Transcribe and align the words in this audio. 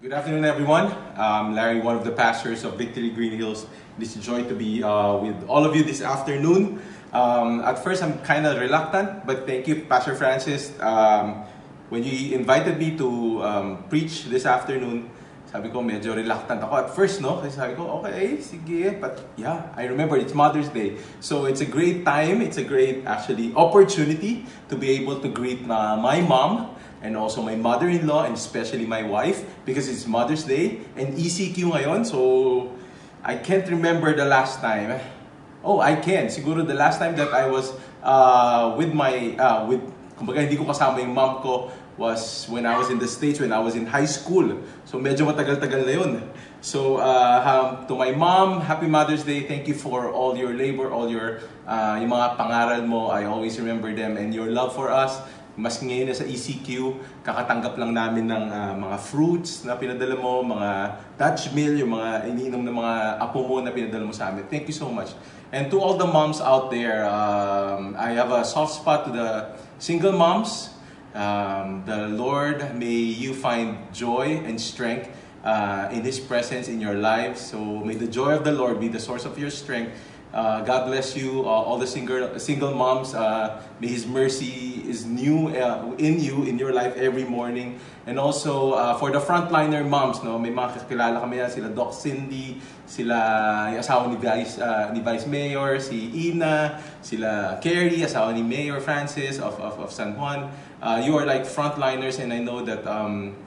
Good 0.00 0.14
afternoon, 0.14 0.46
everyone. 0.46 0.96
I'm 1.14 1.54
Larry, 1.54 1.78
one 1.84 1.94
of 1.94 2.08
the 2.08 2.10
pastors 2.10 2.64
of 2.64 2.78
Victory 2.78 3.10
Green 3.10 3.36
Hills. 3.36 3.66
It's 3.98 4.16
a 4.16 4.18
joy 4.18 4.48
to 4.48 4.54
be 4.54 4.82
uh, 4.82 5.20
with 5.20 5.36
all 5.44 5.66
of 5.66 5.76
you 5.76 5.84
this 5.84 6.00
afternoon. 6.00 6.80
Um, 7.12 7.60
at 7.60 7.84
first, 7.84 8.02
I'm 8.02 8.16
kind 8.24 8.46
of 8.46 8.56
reluctant, 8.56 9.26
but 9.26 9.44
thank 9.44 9.68
you, 9.68 9.84
Pastor 9.84 10.14
Francis. 10.14 10.72
Um, 10.80 11.44
when 11.90 12.02
you 12.02 12.34
invited 12.34 12.78
me 12.78 12.96
to 12.96 13.44
um, 13.44 13.84
preach 13.92 14.24
this 14.24 14.46
afternoon, 14.46 15.10
sabi 15.52 15.68
ko 15.68 15.84
medyo 15.84 16.16
reluctant 16.16 16.64
ako 16.64 16.80
at 16.80 16.88
first, 16.96 17.20
no? 17.20 17.36
Kasi 17.36 17.60
sabi 17.60 17.76
ko, 17.76 18.00
okay, 18.00 18.40
sige. 18.40 18.96
But 18.96 19.20
yeah, 19.36 19.68
I 19.76 19.84
remember 19.84 20.16
it's 20.16 20.32
Mother's 20.32 20.72
Day. 20.72 20.96
So 21.20 21.44
it's 21.44 21.60
a 21.60 21.68
great 21.68 22.08
time. 22.08 22.40
It's 22.40 22.56
a 22.56 22.64
great, 22.64 23.04
actually, 23.04 23.52
opportunity 23.52 24.48
to 24.72 24.80
be 24.80 24.96
able 24.96 25.20
to 25.20 25.28
greet 25.28 25.60
uh, 25.68 26.00
my 26.00 26.24
mom 26.24 26.79
and 27.02 27.16
also 27.16 27.42
my 27.42 27.56
mother-in-law 27.56 28.24
and 28.24 28.34
especially 28.34 28.86
my 28.86 29.02
wife 29.02 29.44
because 29.64 29.88
it's 29.88 30.06
Mother's 30.06 30.44
Day 30.44 30.80
and 30.96 31.16
ECQ 31.16 31.72
ngayon. 31.72 32.04
So 32.06 32.72
I 33.24 33.36
can't 33.36 33.68
remember 33.68 34.14
the 34.14 34.24
last 34.24 34.60
time. 34.60 35.00
Oh, 35.64 35.80
I 35.80 35.96
can. 35.96 36.28
Siguro 36.28 36.66
the 36.66 36.76
last 36.76 36.98
time 36.98 37.16
that 37.16 37.32
I 37.32 37.48
was 37.48 37.72
uh, 38.02 38.74
with 38.76 38.92
my, 38.92 39.36
uh, 39.36 39.66
with, 39.66 39.80
kumbaga 40.16 40.44
hindi 40.44 40.56
ko 40.56 40.64
kasama 40.64 41.00
yung 41.00 41.12
mom 41.12 41.40
ko 41.40 41.72
was 42.00 42.48
when 42.48 42.64
I 42.64 42.80
was 42.80 42.88
in 42.88 42.98
the 42.98 43.08
States, 43.08 43.40
when 43.40 43.52
I 43.52 43.60
was 43.60 43.76
in 43.76 43.84
high 43.84 44.08
school. 44.08 44.56
So 44.88 44.96
medyo 44.96 45.28
matagal-tagal 45.28 45.84
na 45.84 45.92
yun. 45.92 46.12
So 46.64 46.96
uh, 46.96 47.40
um, 47.44 47.88
to 47.88 47.94
my 47.96 48.12
mom, 48.12 48.64
Happy 48.64 48.88
Mother's 48.88 49.24
Day. 49.24 49.44
Thank 49.44 49.68
you 49.68 49.76
for 49.76 50.08
all 50.08 50.32
your 50.32 50.56
labor, 50.56 50.88
all 50.88 51.12
your 51.12 51.44
uh, 51.68 52.00
yung 52.00 52.08
mga 52.08 52.40
pangaral 52.40 52.80
mo. 52.88 53.12
I 53.12 53.28
always 53.28 53.60
remember 53.60 53.92
them 53.92 54.16
and 54.16 54.32
your 54.32 54.48
love 54.48 54.72
for 54.72 54.88
us. 54.88 55.20
Mas 55.58 55.82
ngayon 55.82 56.06
na 56.10 56.14
sa 56.14 56.22
ECQ, 56.22 56.94
kakatanggap 57.26 57.74
lang 57.74 57.90
namin 57.90 58.30
ng 58.30 58.44
uh, 58.50 58.74
mga 58.78 58.96
fruits 59.02 59.66
na 59.66 59.74
pinadala 59.74 60.14
mo, 60.14 60.46
mga 60.46 60.70
Dutch 61.18 61.50
meal, 61.50 61.74
yung 61.74 61.98
mga 61.98 62.30
iniinom 62.30 62.62
ng 62.62 62.76
mga 62.76 62.94
apo 63.18 63.42
mo 63.42 63.58
na 63.58 63.74
pinadala 63.74 64.06
mo 64.06 64.14
sa 64.14 64.30
amin. 64.30 64.46
Thank 64.46 64.70
you 64.70 64.76
so 64.76 64.86
much. 64.86 65.10
And 65.50 65.66
to 65.74 65.82
all 65.82 65.98
the 65.98 66.06
moms 66.06 66.38
out 66.38 66.70
there, 66.70 67.02
um, 67.10 67.98
I 67.98 68.14
have 68.14 68.30
a 68.30 68.46
soft 68.46 68.78
spot 68.78 69.06
to 69.06 69.10
the 69.10 69.28
single 69.82 70.14
moms. 70.14 70.70
Um, 71.10 71.82
the 71.86 72.06
Lord, 72.06 72.62
may 72.78 73.02
you 73.02 73.34
find 73.34 73.90
joy 73.90 74.38
and 74.46 74.54
strength 74.54 75.10
uh, 75.42 75.90
in 75.90 76.06
His 76.06 76.22
presence 76.22 76.70
in 76.70 76.78
your 76.78 76.94
lives. 76.94 77.42
So 77.42 77.58
may 77.58 77.98
the 77.98 78.06
joy 78.06 78.38
of 78.38 78.46
the 78.46 78.54
Lord 78.54 78.78
be 78.78 78.86
the 78.86 79.02
source 79.02 79.26
of 79.26 79.34
your 79.34 79.50
strength 79.50 79.90
uh, 80.32 80.62
God 80.62 80.86
bless 80.86 81.16
you, 81.16 81.42
uh, 81.42 81.48
all 81.48 81.78
the 81.78 81.86
single, 81.86 82.38
single 82.38 82.74
moms. 82.74 83.14
Uh, 83.14 83.62
may 83.80 83.88
His 83.88 84.06
mercy 84.06 84.79
is 84.90 85.06
new 85.06 85.54
uh, 85.54 85.94
in 86.02 86.18
you, 86.18 86.42
in 86.42 86.58
your 86.58 86.74
life 86.74 86.98
every 86.98 87.22
morning. 87.22 87.78
And 88.10 88.18
also 88.18 88.74
uh, 88.74 88.98
for 88.98 89.14
the 89.14 89.22
frontliner 89.22 89.86
moms, 89.86 90.18
no, 90.26 90.34
may 90.34 90.50
mga 90.50 90.82
kakilala 90.82 91.22
kami 91.22 91.38
yan, 91.38 91.50
sila 91.54 91.70
Doc 91.70 91.94
Cindy, 91.94 92.58
sila 92.90 93.70
yung 93.70 93.80
asawa 93.86 94.10
ni 94.10 94.18
Vice, 94.18 94.58
uh, 94.58 94.90
ni 94.90 94.98
Vice 94.98 95.30
Mayor, 95.30 95.78
si 95.78 96.10
Ina, 96.34 96.82
sila 96.98 97.62
Carrie, 97.62 98.02
asawa 98.02 98.34
ni 98.34 98.42
Mayor 98.42 98.82
Francis 98.82 99.38
of, 99.38 99.54
of, 99.62 99.78
of 99.78 99.94
San 99.94 100.18
Juan. 100.18 100.50
Uh, 100.82 100.98
you 100.98 101.14
are 101.14 101.24
like 101.24 101.46
frontliners 101.46 102.18
and 102.18 102.34
I 102.34 102.42
know 102.42 102.66
that 102.66 102.82
um, 102.90 103.38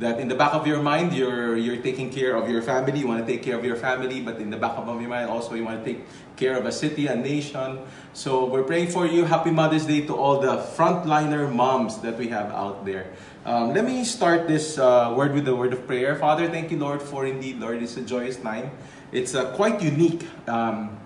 that 0.00 0.18
in 0.18 0.28
the 0.28 0.34
back 0.34 0.54
of 0.54 0.66
your 0.66 0.80
mind 0.80 1.12
you're 1.12 1.56
you're 1.56 1.76
taking 1.84 2.10
care 2.10 2.34
of 2.34 2.48
your 2.48 2.62
family 2.62 2.98
you 2.98 3.06
want 3.06 3.20
to 3.20 3.28
take 3.28 3.44
care 3.44 3.56
of 3.56 3.64
your 3.64 3.76
family 3.76 4.20
but 4.20 4.40
in 4.40 4.48
the 4.48 4.56
back 4.56 4.72
of 4.76 4.88
your 5.00 5.10
mind 5.10 5.28
also 5.28 5.54
you 5.54 5.62
want 5.62 5.84
to 5.84 5.84
take 5.84 6.00
care 6.40 6.56
of 6.56 6.64
a 6.64 6.72
city 6.72 7.06
a 7.06 7.14
nation. 7.14 7.78
So 8.14 8.46
we're 8.46 8.64
praying 8.64 8.88
for 8.88 9.04
you. 9.06 9.28
Happy 9.28 9.50
mother's 9.52 9.84
day 9.84 10.06
to 10.08 10.16
all 10.16 10.40
the 10.40 10.56
frontliner 10.72 11.52
moms 11.52 12.00
that 12.00 12.16
we 12.16 12.28
have 12.28 12.50
out 12.50 12.86
there. 12.88 13.12
Um, 13.44 13.74
let 13.74 13.84
me 13.84 14.04
start 14.04 14.48
this 14.48 14.78
uh, 14.78 15.12
word 15.14 15.34
with 15.34 15.44
the 15.44 15.54
word 15.54 15.74
of 15.74 15.86
prayer. 15.86 16.16
Father 16.16 16.48
thank 16.48 16.72
you 16.72 16.78
lord 16.80 17.02
for 17.02 17.26
indeed 17.26 17.60
lord 17.60 17.82
it's 17.82 17.96
a 18.00 18.02
joyous 18.02 18.36
time. 18.40 18.72
It's 19.12 19.34
uh, 19.34 19.52
quite 19.52 19.82
unique 19.82 20.24
um, 20.48 20.96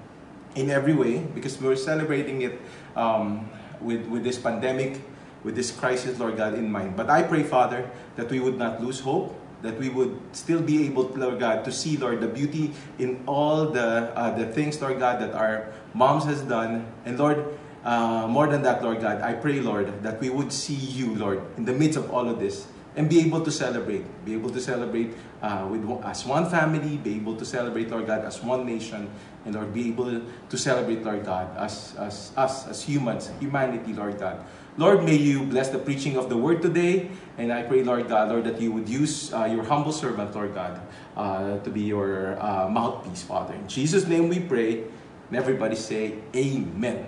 in 0.54 0.70
every 0.70 0.94
way 0.94 1.18
because 1.18 1.60
we're 1.60 1.76
celebrating 1.76 2.42
it 2.42 2.62
um, 2.94 3.50
with 3.82 4.06
with 4.06 4.22
this 4.22 4.38
pandemic 4.38 5.02
with 5.44 5.54
this 5.54 5.70
crisis, 5.70 6.18
Lord 6.18 6.36
God, 6.36 6.54
in 6.54 6.70
mind. 6.70 6.96
But 6.96 7.10
I 7.10 7.22
pray, 7.22 7.42
Father, 7.42 7.88
that 8.16 8.30
we 8.30 8.40
would 8.40 8.58
not 8.58 8.82
lose 8.82 9.00
hope, 9.00 9.38
that 9.62 9.78
we 9.78 9.88
would 9.88 10.18
still 10.32 10.60
be 10.60 10.86
able, 10.86 11.04
Lord 11.14 11.38
God, 11.38 11.64
to 11.64 11.72
see, 11.72 11.96
Lord, 11.96 12.20
the 12.20 12.28
beauty 12.28 12.72
in 12.98 13.22
all 13.26 13.66
the, 13.68 14.10
uh, 14.16 14.36
the 14.36 14.46
things, 14.46 14.80
Lord 14.80 14.98
God, 14.98 15.20
that 15.20 15.32
our 15.34 15.72
moms 15.92 16.24
has 16.24 16.40
done. 16.42 16.86
And 17.04 17.18
Lord, 17.18 17.58
uh, 17.84 18.26
more 18.26 18.46
than 18.46 18.62
that, 18.62 18.82
Lord 18.82 19.00
God, 19.00 19.20
I 19.20 19.34
pray, 19.34 19.60
Lord, 19.60 20.02
that 20.02 20.20
we 20.20 20.30
would 20.30 20.52
see 20.52 20.74
you, 20.74 21.14
Lord, 21.14 21.42
in 21.56 21.64
the 21.64 21.72
midst 21.72 21.98
of 21.98 22.10
all 22.10 22.28
of 22.28 22.40
this 22.40 22.66
and 22.96 23.08
be 23.08 23.20
able 23.20 23.42
to 23.42 23.50
celebrate, 23.50 24.04
be 24.24 24.34
able 24.34 24.50
to 24.50 24.60
celebrate 24.60 25.14
uh, 25.42 25.66
with 25.68 25.84
as 26.04 26.24
one 26.24 26.48
family, 26.48 26.96
be 26.96 27.16
able 27.16 27.36
to 27.36 27.44
celebrate, 27.44 27.90
Lord 27.90 28.06
God, 28.06 28.24
as 28.24 28.42
one 28.42 28.64
nation, 28.64 29.10
and 29.44 29.54
Lord, 29.54 29.74
be 29.74 29.88
able 29.88 30.22
to 30.48 30.56
celebrate, 30.56 31.02
Lord 31.02 31.24
God, 31.24 31.56
as, 31.56 31.94
as 31.98 32.32
us, 32.36 32.68
as 32.68 32.82
humans, 32.82 33.30
humanity, 33.40 33.92
Lord 33.92 34.18
God. 34.18 34.44
Lord, 34.76 35.04
may 35.04 35.14
you 35.14 35.44
bless 35.46 35.68
the 35.68 35.78
preaching 35.78 36.16
of 36.16 36.28
the 36.28 36.36
word 36.36 36.60
today. 36.60 37.08
And 37.38 37.52
I 37.52 37.62
pray, 37.62 37.84
Lord 37.84 38.08
God, 38.08 38.28
Lord, 38.30 38.42
that 38.44 38.60
you 38.60 38.72
would 38.72 38.88
use 38.88 39.32
uh, 39.32 39.44
your 39.46 39.62
humble 39.62 39.92
servant, 39.92 40.34
Lord 40.34 40.54
God, 40.54 40.82
uh, 41.16 41.58
to 41.58 41.70
be 41.70 41.82
your 41.82 42.34
uh, 42.42 42.68
mouthpiece, 42.68 43.22
Father. 43.22 43.54
In 43.54 43.68
Jesus' 43.68 44.06
name 44.06 44.28
we 44.28 44.40
pray. 44.40 44.82
And 45.30 45.38
everybody 45.38 45.76
say, 45.76 46.18
Amen. 46.34 47.06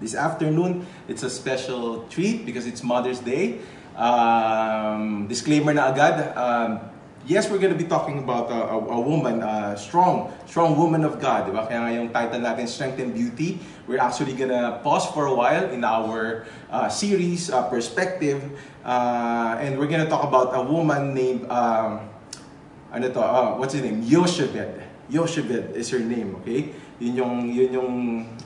This 0.00 0.14
afternoon, 0.14 0.86
it's 1.06 1.22
a 1.22 1.28
special 1.28 2.08
treat 2.08 2.46
because 2.46 2.66
it's 2.66 2.82
Mother's 2.82 3.20
Day. 3.20 3.60
Um, 3.96 5.28
disclaimer 5.28 5.72
na 5.72 5.92
agad. 5.92 6.32
Um, 6.32 6.80
yes, 7.26 7.50
we're 7.50 7.58
going 7.58 7.72
to 7.72 7.78
be 7.78 7.88
talking 7.88 8.18
about 8.18 8.50
a, 8.50 8.60
a, 8.72 8.78
a 8.78 9.00
woman, 9.00 9.42
a 9.42 9.76
strong, 9.76 10.32
strong 10.46 10.76
woman 10.76 11.04
of 11.04 11.20
God. 11.20 11.48
Diba? 11.48 11.66
Kaya 11.66 11.80
nga 11.80 11.92
yung 11.92 12.08
title 12.12 12.40
natin, 12.40 12.68
Strength 12.68 12.98
and 13.00 13.12
Beauty. 13.14 13.60
We're 13.88 14.00
actually 14.00 14.32
going 14.36 14.52
to 14.52 14.80
pause 14.84 15.06
for 15.12 15.26
a 15.26 15.34
while 15.34 15.68
in 15.70 15.84
our 15.84 16.46
uh, 16.70 16.88
series, 16.88 17.50
uh, 17.50 17.68
Perspective. 17.68 18.40
Uh, 18.84 19.56
and 19.60 19.78
we're 19.78 19.88
going 19.88 20.04
to 20.04 20.10
talk 20.10 20.24
about 20.24 20.52
a 20.52 20.62
woman 20.62 21.14
named, 21.14 21.48
um, 21.50 22.08
ano 22.92 23.10
to, 23.10 23.20
uh, 23.20 23.56
what's 23.56 23.72
his 23.72 23.82
name? 23.82 24.04
Yoshebed. 24.04 24.82
Yoshebed 25.10 25.76
is 25.76 25.90
her 25.90 26.00
name, 26.00 26.36
okay? 26.40 26.72
Yun 27.00 27.16
yung, 27.16 27.34
yun 27.52 27.70
yung 27.72 27.92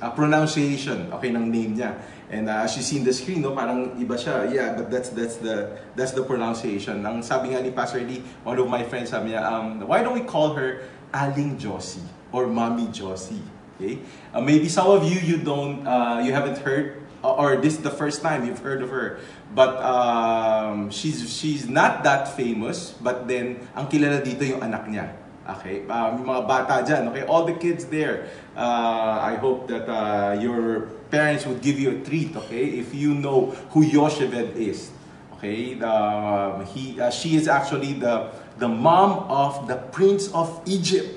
uh, 0.00 0.10
pronunciation, 0.10 1.12
okay, 1.12 1.30
ng 1.30 1.50
name 1.52 1.76
niya. 1.76 1.94
And 2.28 2.48
uh, 2.48 2.68
as 2.68 2.76
you 2.76 2.82
see 2.82 3.00
in 3.00 3.04
the 3.04 3.12
screen, 3.12 3.40
no, 3.40 3.56
parang 3.56 3.96
iba 3.96 4.12
siya. 4.12 4.52
Yeah, 4.52 4.76
but 4.76 4.92
that's 4.92 5.08
that's 5.16 5.40
the 5.40 5.80
that's 5.96 6.12
the 6.12 6.20
pronunciation. 6.20 7.00
Ang 7.00 7.24
sabi 7.24 7.56
nga 7.56 7.64
ni 7.64 7.72
Pastor 7.72 8.04
Lee, 8.04 8.20
one 8.44 8.60
of 8.60 8.68
my 8.68 8.84
friends 8.84 9.16
sabi 9.16 9.32
niya, 9.32 9.40
um, 9.48 9.80
why 9.88 10.04
don't 10.04 10.12
we 10.12 10.24
call 10.24 10.52
her 10.52 10.84
Aling 11.16 11.56
Josie 11.56 12.04
or 12.28 12.44
Mommy 12.44 12.92
Josie? 12.92 13.40
Okay? 13.76 14.04
Uh, 14.36 14.44
maybe 14.44 14.68
some 14.68 14.92
of 14.92 15.08
you 15.08 15.16
you 15.24 15.40
don't 15.40 15.88
uh, 15.88 16.20
you 16.20 16.36
haven't 16.36 16.60
heard 16.60 17.00
or 17.22 17.56
this 17.56 17.74
is 17.74 17.82
the 17.82 17.90
first 17.90 18.22
time 18.22 18.46
you've 18.46 18.60
heard 18.60 18.82
of 18.82 18.90
her. 18.90 19.18
But 19.54 19.80
um, 19.82 20.90
she's 20.90 21.24
she's 21.32 21.66
not 21.66 22.04
that 22.04 22.28
famous, 22.36 22.94
but 23.00 23.26
then 23.26 23.64
ang 23.74 23.88
kilala 23.88 24.20
dito 24.20 24.44
yung 24.44 24.62
anak 24.62 24.86
niya. 24.86 25.17
Okay? 25.48 25.88
Um, 25.88 26.28
mga 26.28 26.42
bata 26.44 26.84
dyan, 26.84 27.08
okay? 27.08 27.24
All 27.24 27.48
the 27.48 27.56
kids 27.56 27.88
there, 27.88 28.28
uh, 28.52 29.24
I 29.24 29.40
hope 29.40 29.64
that 29.72 29.88
uh, 29.88 30.36
your 30.36 30.92
parents 31.08 31.48
would 31.48 31.64
give 31.64 31.80
you 31.80 31.96
a 31.96 31.98
treat, 32.04 32.36
okay? 32.36 32.76
If 32.76 32.92
you 32.92 33.16
know 33.16 33.56
who 33.72 33.80
Yosheved 33.80 34.56
is. 34.60 34.92
Okay? 35.38 35.80
Um, 35.80 36.66
he, 36.68 37.00
uh, 37.00 37.08
she 37.08 37.36
is 37.36 37.48
actually 37.48 37.96
the, 37.96 38.28
the 38.60 38.68
mom 38.68 39.24
of 39.32 39.64
the 39.66 39.76
Prince 39.88 40.28
of 40.36 40.60
Egypt. 40.66 41.16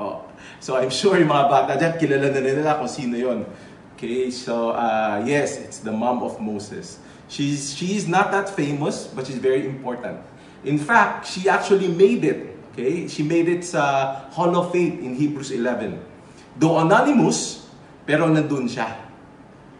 Oh. 0.00 0.24
So 0.60 0.76
I'm 0.76 0.88
sure 0.88 1.20
yung 1.20 1.28
mga 1.28 1.46
bata 1.52 1.72
dyan, 1.76 1.92
kilala 2.00 2.32
na 2.32 2.40
nila 2.40 2.80
kung 2.80 2.88
sino 2.88 3.16
yon. 3.16 3.44
Okay, 4.00 4.32
so 4.32 4.72
uh, 4.72 5.20
yes, 5.28 5.60
it's 5.60 5.84
the 5.84 5.92
mom 5.92 6.24
of 6.24 6.40
Moses. 6.40 6.96
She's, 7.28 7.76
she's 7.76 8.08
not 8.08 8.32
that 8.32 8.48
famous, 8.48 9.04
but 9.04 9.28
she's 9.28 9.36
very 9.36 9.68
important. 9.68 10.24
In 10.64 10.80
fact, 10.80 11.28
she 11.28 11.48
actually 11.48 11.88
made 11.88 12.24
it 12.24 12.59
Okay? 12.80 13.06
She 13.06 13.22
made 13.22 13.46
it 13.46 13.62
sa 13.62 14.16
Hall 14.32 14.56
of 14.56 14.72
Faith 14.72 14.96
in 15.04 15.12
Hebrews 15.14 15.52
11. 15.52 16.00
Though 16.56 16.80
anonymous, 16.80 17.68
pero 18.08 18.26
nandun 18.26 18.66
siya. 18.66 18.96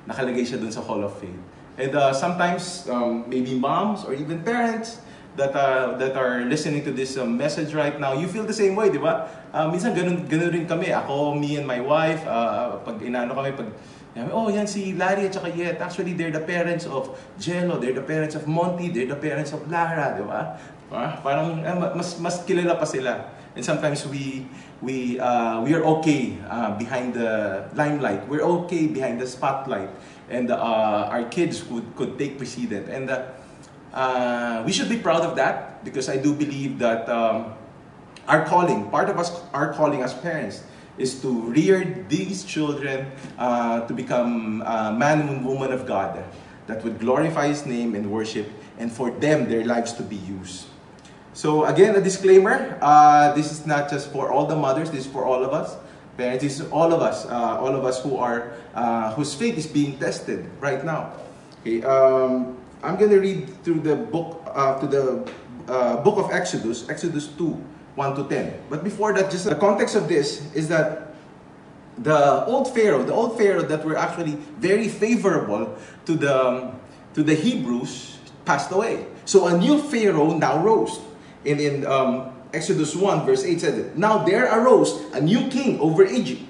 Nakalagay 0.04 0.44
siya 0.44 0.60
dun 0.60 0.70
sa 0.70 0.84
Hall 0.84 1.00
of 1.00 1.16
Faith. 1.16 1.36
And 1.80 1.96
uh, 1.96 2.12
sometimes, 2.12 2.84
um, 2.92 3.24
maybe 3.24 3.56
moms 3.56 4.04
or 4.04 4.12
even 4.12 4.44
parents 4.44 5.00
that 5.40 5.56
uh, 5.56 5.96
that 5.96 6.12
are 6.12 6.44
listening 6.44 6.84
to 6.84 6.92
this 6.92 7.16
um, 7.16 7.40
message 7.40 7.72
right 7.72 7.96
now, 7.96 8.12
you 8.12 8.28
feel 8.28 8.44
the 8.44 8.52
same 8.52 8.76
way, 8.76 8.92
di 8.92 9.00
ba? 9.00 9.32
Uh, 9.48 9.72
minsan 9.72 9.96
ganun, 9.96 10.28
ganun 10.28 10.52
rin 10.52 10.68
kami. 10.68 10.92
Ako, 10.92 11.32
me 11.32 11.56
and 11.56 11.64
my 11.64 11.80
wife, 11.80 12.20
uh, 12.28 12.76
pag 12.84 13.00
inano 13.00 13.32
kami, 13.32 13.56
pag 13.56 13.70
Oh, 14.10 14.50
yan 14.50 14.66
si 14.66 14.90
Larry 14.98 15.30
at 15.30 15.38
saka 15.38 15.54
Yet. 15.54 15.78
Actually, 15.78 16.18
they're 16.18 16.34
the 16.34 16.42
parents 16.42 16.82
of 16.82 17.14
Jello, 17.38 17.78
they're 17.78 17.94
the 17.94 18.02
parents 18.02 18.34
of 18.34 18.42
Monty, 18.50 18.90
they're 18.90 19.06
the 19.06 19.14
parents 19.14 19.54
of 19.54 19.62
Lara, 19.70 20.18
di 20.18 20.26
ba? 20.26 20.58
Uh, 20.90 21.14
parang 21.22 21.62
uh, 21.62 21.94
mas 21.94 22.18
mas 22.18 22.42
kilala 22.42 22.74
pa 22.74 22.84
sila. 22.84 23.30
And 23.54 23.62
sometimes 23.66 24.06
we 24.06 24.46
we 24.82 25.18
uh, 25.18 25.62
we 25.62 25.74
are 25.74 25.82
okay 25.98 26.38
uh, 26.46 26.74
behind 26.78 27.14
the 27.14 27.66
limelight. 27.74 28.26
We're 28.30 28.46
okay 28.62 28.86
behind 28.86 29.18
the 29.18 29.26
spotlight, 29.26 29.90
and 30.30 30.50
uh, 30.50 31.10
our 31.10 31.26
kids 31.26 31.62
could 31.62 31.86
could 31.98 32.14
take 32.18 32.38
precedent. 32.38 32.90
And 32.90 33.10
uh, 33.10 33.38
Uh, 33.90 34.62
we 34.62 34.70
should 34.70 34.86
be 34.86 34.94
proud 34.94 35.26
of 35.26 35.34
that 35.34 35.82
because 35.82 36.06
I 36.06 36.14
do 36.14 36.30
believe 36.30 36.78
that 36.78 37.10
um, 37.10 37.58
our 38.30 38.46
calling, 38.46 38.86
part 38.86 39.10
of 39.10 39.18
us, 39.18 39.34
our 39.50 39.74
calling 39.74 40.06
as 40.06 40.14
parents, 40.14 40.62
is 40.94 41.18
to 41.26 41.50
rear 41.50 41.82
these 42.06 42.46
children 42.46 43.10
uh, 43.34 43.82
to 43.90 43.92
become 43.92 44.62
uh, 44.62 44.94
man 44.94 45.26
and 45.26 45.42
woman 45.42 45.74
of 45.74 45.90
God 45.90 46.22
that 46.70 46.86
would 46.86 47.02
glorify 47.02 47.50
His 47.50 47.66
name 47.66 47.98
and 47.98 48.14
worship, 48.14 48.46
and 48.78 48.94
for 48.94 49.10
them, 49.10 49.50
their 49.50 49.66
lives 49.66 49.90
to 49.98 50.06
be 50.06 50.22
used. 50.22 50.69
So 51.40 51.64
again, 51.64 51.96
a 51.96 52.02
disclaimer, 52.02 52.76
uh, 52.82 53.32
this 53.32 53.50
is 53.50 53.64
not 53.64 53.88
just 53.88 54.12
for 54.12 54.30
all 54.30 54.44
the 54.44 54.54
mothers, 54.54 54.90
this 54.90 55.06
is 55.06 55.10
for 55.10 55.24
all 55.24 55.42
of 55.42 55.54
us. 55.56 55.72
Parents, 56.18 56.44
this 56.44 56.60
is 56.60 56.68
all 56.68 56.92
of 56.92 57.00
us, 57.00 57.24
uh, 57.24 57.56
all 57.56 57.72
of 57.72 57.82
us 57.82 58.02
who 58.02 58.18
are, 58.18 58.52
uh, 58.74 59.14
whose 59.14 59.32
faith 59.32 59.56
is 59.56 59.66
being 59.66 59.96
tested 59.96 60.44
right 60.60 60.84
now. 60.84 61.16
Okay, 61.64 61.80
um, 61.82 62.60
I'm 62.82 63.00
going 63.00 63.08
to 63.08 63.18
read 63.18 63.48
through 63.64 63.80
the 63.80 63.96
book, 63.96 64.44
uh, 64.52 64.78
to 64.80 64.86
the 64.86 65.32
uh, 65.66 66.04
book 66.04 66.18
of 66.18 66.30
Exodus, 66.30 66.86
Exodus 66.90 67.28
2, 67.28 67.56
1 67.96 68.16
to 68.16 68.28
10. 68.28 68.68
But 68.68 68.84
before 68.84 69.14
that, 69.14 69.30
just 69.30 69.48
the 69.48 69.56
context 69.56 69.96
of 69.96 70.12
this 70.12 70.44
is 70.52 70.68
that 70.68 71.14
the 71.96 72.44
old 72.44 72.68
Pharaoh, 72.74 73.02
the 73.02 73.14
old 73.14 73.38
Pharaoh 73.38 73.64
that 73.64 73.82
were 73.82 73.96
actually 73.96 74.36
very 74.60 74.88
favorable 74.88 75.74
to 76.04 76.16
the, 76.16 76.70
to 77.14 77.22
the 77.22 77.34
Hebrews 77.34 78.18
passed 78.44 78.70
away. 78.72 79.06
So 79.24 79.46
a 79.46 79.56
new 79.56 79.80
Pharaoh 79.80 80.36
now 80.36 80.62
rose. 80.62 81.00
And 81.46 81.60
in 81.60 81.86
um, 81.86 82.32
Exodus 82.52 82.94
1 82.94 83.26
verse 83.26 83.44
8 83.44 83.60
said, 83.60 83.98
Now 83.98 84.24
there 84.24 84.46
arose 84.46 85.00
a 85.12 85.20
new 85.20 85.48
king 85.48 85.80
over 85.80 86.04
Egypt 86.04 86.42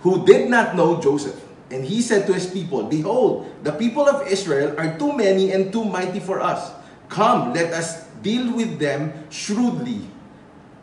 who 0.00 0.24
did 0.24 0.48
not 0.48 0.76
know 0.76 1.00
Joseph. 1.00 1.36
And 1.70 1.84
he 1.84 2.00
said 2.00 2.26
to 2.26 2.32
his 2.32 2.48
people, 2.48 2.84
Behold, 2.84 3.52
the 3.62 3.72
people 3.72 4.08
of 4.08 4.26
Israel 4.26 4.72
are 4.78 4.96
too 4.96 5.12
many 5.12 5.52
and 5.52 5.72
too 5.72 5.84
mighty 5.84 6.20
for 6.20 6.40
us. 6.40 6.72
Come, 7.08 7.52
let 7.52 7.72
us 7.72 8.08
deal 8.22 8.52
with 8.52 8.78
them 8.78 9.12
shrewdly, 9.28 10.00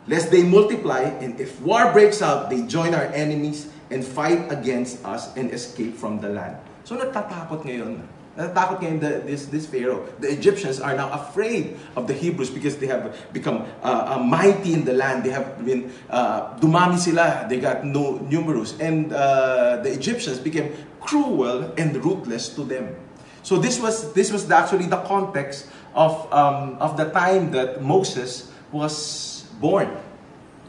lest 0.06 0.30
they 0.30 0.42
multiply, 0.42 1.10
and 1.22 1.38
if 1.40 1.60
war 1.60 1.92
breaks 1.92 2.22
out, 2.22 2.50
they 2.50 2.62
join 2.66 2.94
our 2.94 3.10
enemies 3.14 3.68
and 3.90 4.04
fight 4.04 4.50
against 4.50 5.04
us 5.04 5.34
and 5.36 5.50
escape 5.50 5.94
from 5.94 6.18
the 6.20 6.28
land. 6.28 6.56
So 6.86 6.94
natatakot 6.94 7.66
ngayon 7.66 8.02
Natatakot 8.36 8.84
ngayon 8.84 9.00
the, 9.00 9.24
this, 9.24 9.48
this 9.48 9.64
Pharaoh. 9.64 10.04
The 10.20 10.28
Egyptians 10.28 10.78
are 10.78 10.92
now 10.92 11.08
afraid 11.08 11.80
of 11.96 12.06
the 12.06 12.12
Hebrews 12.12 12.50
because 12.52 12.76
they 12.76 12.86
have 12.86 13.16
become 13.32 13.64
uh, 13.82 14.16
uh, 14.16 14.18
mighty 14.20 14.76
in 14.76 14.84
the 14.84 14.92
land. 14.92 15.24
They 15.24 15.32
have 15.32 15.64
been, 15.64 15.90
uh, 16.10 16.52
dumami 16.60 17.00
sila. 17.00 17.46
They 17.48 17.58
got 17.58 17.84
no, 17.84 18.20
numerous. 18.28 18.76
And 18.78 19.12
uh, 19.12 19.80
the 19.80 19.88
Egyptians 19.88 20.38
became 20.38 20.76
cruel 21.00 21.72
and 21.80 21.96
ruthless 22.04 22.52
to 22.60 22.64
them. 22.64 22.94
So 23.42 23.56
this 23.56 23.80
was, 23.80 24.12
this 24.12 24.30
was 24.30 24.50
actually 24.50 24.86
the 24.86 25.00
context 25.08 25.68
of, 25.94 26.30
um, 26.30 26.76
of 26.76 26.98
the 26.98 27.08
time 27.08 27.52
that 27.52 27.80
Moses 27.80 28.52
was 28.70 29.48
born. 29.60 29.96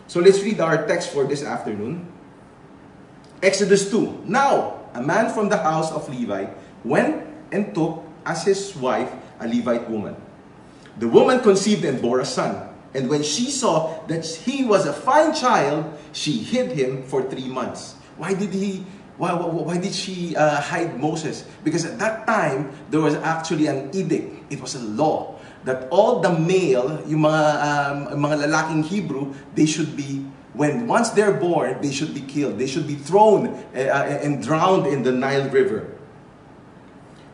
So 0.08 0.22
let's 0.22 0.42
read 0.42 0.62
our 0.62 0.88
text 0.88 1.12
for 1.12 1.26
this 1.26 1.44
afternoon. 1.44 2.08
Exodus 3.44 3.92
2. 3.92 4.24
Now, 4.26 4.80
a 4.94 5.02
man 5.02 5.34
from 5.34 5.50
the 5.50 5.58
house 5.58 5.92
of 5.92 6.08
Levi 6.08 6.48
went 6.86 7.27
and 7.52 7.74
took 7.74 8.04
as 8.26 8.44
his 8.44 8.76
wife 8.76 9.12
a 9.40 9.48
Levite 9.48 9.90
woman. 9.90 10.16
The 10.98 11.08
woman 11.08 11.40
conceived 11.40 11.86
and 11.86 12.02
bore 12.02 12.20
a 12.20 12.26
son. 12.26 12.70
And 12.94 13.10
when 13.10 13.22
she 13.22 13.52
saw 13.52 14.02
that 14.08 14.26
he 14.26 14.66
was 14.66 14.88
a 14.88 14.94
fine 14.94 15.34
child, 15.34 15.86
she 16.14 16.40
hid 16.40 16.72
him 16.72 17.04
for 17.04 17.22
three 17.30 17.48
months. 17.48 17.94
Why 18.18 18.34
did 18.34 18.54
he? 18.54 18.86
Why, 19.18 19.34
why, 19.34 19.78
did 19.78 19.94
she 19.94 20.36
uh, 20.36 20.62
hide 20.62 21.00
Moses? 21.00 21.46
Because 21.64 21.86
at 21.86 21.98
that 21.98 22.28
time, 22.28 22.70
there 22.92 23.02
was 23.02 23.16
actually 23.16 23.66
an 23.66 23.90
edict. 23.90 24.54
It 24.54 24.62
was 24.62 24.76
a 24.76 24.80
law 24.80 25.40
that 25.66 25.90
all 25.90 26.20
the 26.22 26.30
male, 26.30 27.02
yung 27.08 27.26
mga, 27.26 28.14
um, 28.14 28.22
mga 28.22 28.46
lalaking 28.46 28.84
Hebrew, 28.84 29.34
they 29.56 29.66
should 29.66 29.98
be, 29.98 30.24
when 30.54 30.86
once 30.86 31.10
they're 31.10 31.34
born, 31.34 31.82
they 31.82 31.92
should 31.92 32.14
be 32.14 32.22
killed. 32.22 32.60
They 32.60 32.68
should 32.68 32.86
be 32.86 32.94
thrown 32.94 33.48
uh 33.74 34.22
and 34.22 34.42
drowned 34.42 34.86
in 34.86 35.02
the 35.02 35.12
Nile 35.12 35.50
River. 35.50 35.97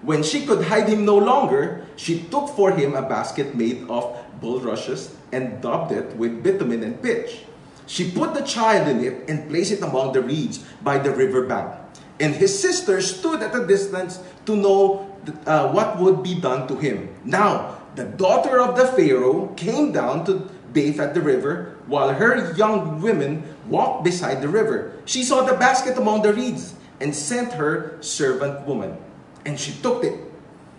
When 0.04 0.22
she 0.22 0.46
could 0.46 0.68
hide 0.68 0.90
him 0.90 1.06
no 1.06 1.16
longer, 1.16 1.88
she 1.96 2.28
took 2.28 2.50
for 2.50 2.72
him 2.72 2.94
a 2.94 3.08
basket 3.08 3.56
made 3.56 3.88
of 3.88 4.12
bulrushes 4.42 5.16
and 5.32 5.62
daubed 5.62 5.94
it 5.96 6.16
with 6.18 6.44
bitumen 6.44 6.84
and 6.84 7.02
pitch. 7.02 7.48
She 7.88 8.12
put 8.12 8.34
the 8.34 8.44
child 8.44 8.88
in 8.90 9.00
it 9.00 9.30
and 9.30 9.48
placed 9.48 9.72
it 9.72 9.82
among 9.82 10.12
the 10.12 10.22
reeds 10.22 10.60
by 10.84 10.98
the 11.00 11.12
river 11.12 11.48
bank. 11.48 11.72
And 12.20 12.36
his 12.36 12.52
sister 12.52 13.00
stood 13.00 13.42
at 13.42 13.56
a 13.56 13.66
distance 13.66 14.20
to 14.46 14.56
know 14.56 15.08
uh, 15.48 15.72
what 15.72 16.00
would 16.00 16.22
be 16.22 16.36
done 16.36 16.68
to 16.68 16.76
him. 16.76 17.08
Now, 17.24 17.80
the 17.96 18.04
daughter 18.04 18.60
of 18.60 18.76
the 18.76 18.88
Pharaoh 18.88 19.54
came 19.56 19.94
down 19.94 20.26
to 20.26 20.52
bathe 20.74 21.00
at 21.00 21.14
the 21.14 21.22
river, 21.22 21.78
while 21.88 22.12
her 22.12 22.54
young 22.56 23.00
women 23.00 23.44
walked 23.70 24.04
beside 24.04 24.42
the 24.42 24.50
river. 24.50 24.92
She 25.06 25.24
saw 25.24 25.44
the 25.44 25.54
basket 25.56 25.98
among 25.98 26.24
the 26.24 26.34
reeds 26.34 26.76
and 27.00 27.16
sent 27.16 27.54
her 27.54 27.98
servant 28.02 28.68
woman 28.68 28.98
and 29.46 29.60
she 29.60 29.74
took 29.82 30.04
it. 30.04 30.20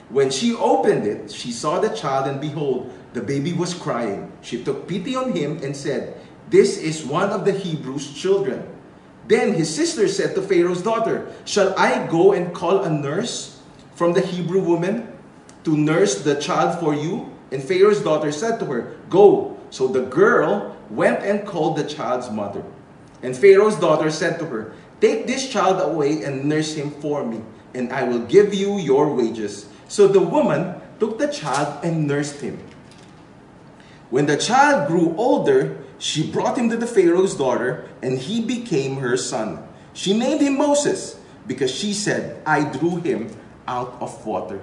When 0.09 0.31
she 0.31 0.55
opened 0.55 1.07
it, 1.07 1.33
she 1.33 1.51
saw 1.51 1.81
the 1.81 1.89
child, 1.91 2.29
and 2.29 2.41
behold, 2.41 2.93
the 3.15 3.23
baby 3.23 3.53
was 3.53 3.75
crying. 3.75 4.31
She 4.43 4.63
took 4.63 4.87
pity 4.87 5.17
on 5.17 5.33
him 5.33 5.63
and 5.63 5.77
said, 5.77 6.21
This 6.51 6.77
is 6.79 7.05
one 7.05 7.31
of 7.31 7.45
the 7.45 7.53
Hebrews' 7.53 8.13
children. 8.13 8.69
Then 9.27 9.55
his 9.55 9.75
sister 9.75 10.07
said 10.09 10.35
to 10.35 10.43
Pharaoh's 10.43 10.83
daughter, 10.83 11.33
Shall 11.45 11.75
I 11.79 12.07
go 12.07 12.33
and 12.33 12.55
call 12.55 12.85
a 12.85 12.91
nurse 12.91 13.61
from 13.95 14.13
the 14.13 14.21
Hebrew 14.21 14.61
woman 14.61 15.09
to 15.65 15.77
nurse 15.77 16.23
the 16.23 16.37
child 16.37 16.79
for 16.79 16.95
you? 16.95 17.33
And 17.51 17.63
Pharaoh's 17.63 18.03
daughter 18.03 18.33
said 18.33 18.59
to 18.61 18.67
her, 18.67 18.97
Go. 19.09 19.57
So 19.71 19.89
the 19.89 20.03
girl 20.03 20.77
went 20.91 21.25
and 21.25 21.47
called 21.47 21.77
the 21.77 21.85
child's 21.85 22.31
mother. 22.31 22.63
And 23.23 23.35
Pharaoh's 23.35 23.81
daughter 23.81 24.11
said 24.11 24.39
to 24.41 24.47
her, 24.47 24.75
Take 25.01 25.27
this 25.27 25.49
child 25.49 25.81
away 25.81 26.23
and 26.23 26.45
nurse 26.45 26.75
him 26.75 26.91
for 26.91 27.25
me 27.25 27.41
and 27.75 27.93
I 27.93 28.05
will 28.05 28.21
give 28.21 28.55
you 28.55 28.79
your 28.79 29.13
wages. 29.13 29.67
So 29.89 30.09
the 30.09 30.21
woman 30.21 30.81
took 30.99 31.19
the 31.19 31.29
child 31.29 31.85
and 31.85 32.07
nursed 32.07 32.41
him. 32.41 32.59
When 34.11 34.27
the 34.27 34.37
child 34.37 34.89
grew 34.89 35.15
older, 35.17 35.79
she 35.99 36.31
brought 36.31 36.57
him 36.57 36.71
to 36.71 36.77
the 36.77 36.87
Pharaoh's 36.87 37.35
daughter, 37.35 37.89
and 38.03 38.19
he 38.19 38.41
became 38.41 38.97
her 38.97 39.17
son. 39.17 39.67
She 39.93 40.17
named 40.17 40.41
him 40.41 40.59
Moses 40.59 41.19
because 41.47 41.71
she 41.71 41.93
said, 41.93 42.41
I 42.47 42.65
drew 42.65 42.97
him 42.97 43.35
out 43.67 43.97
of 44.01 44.25
water. 44.27 44.61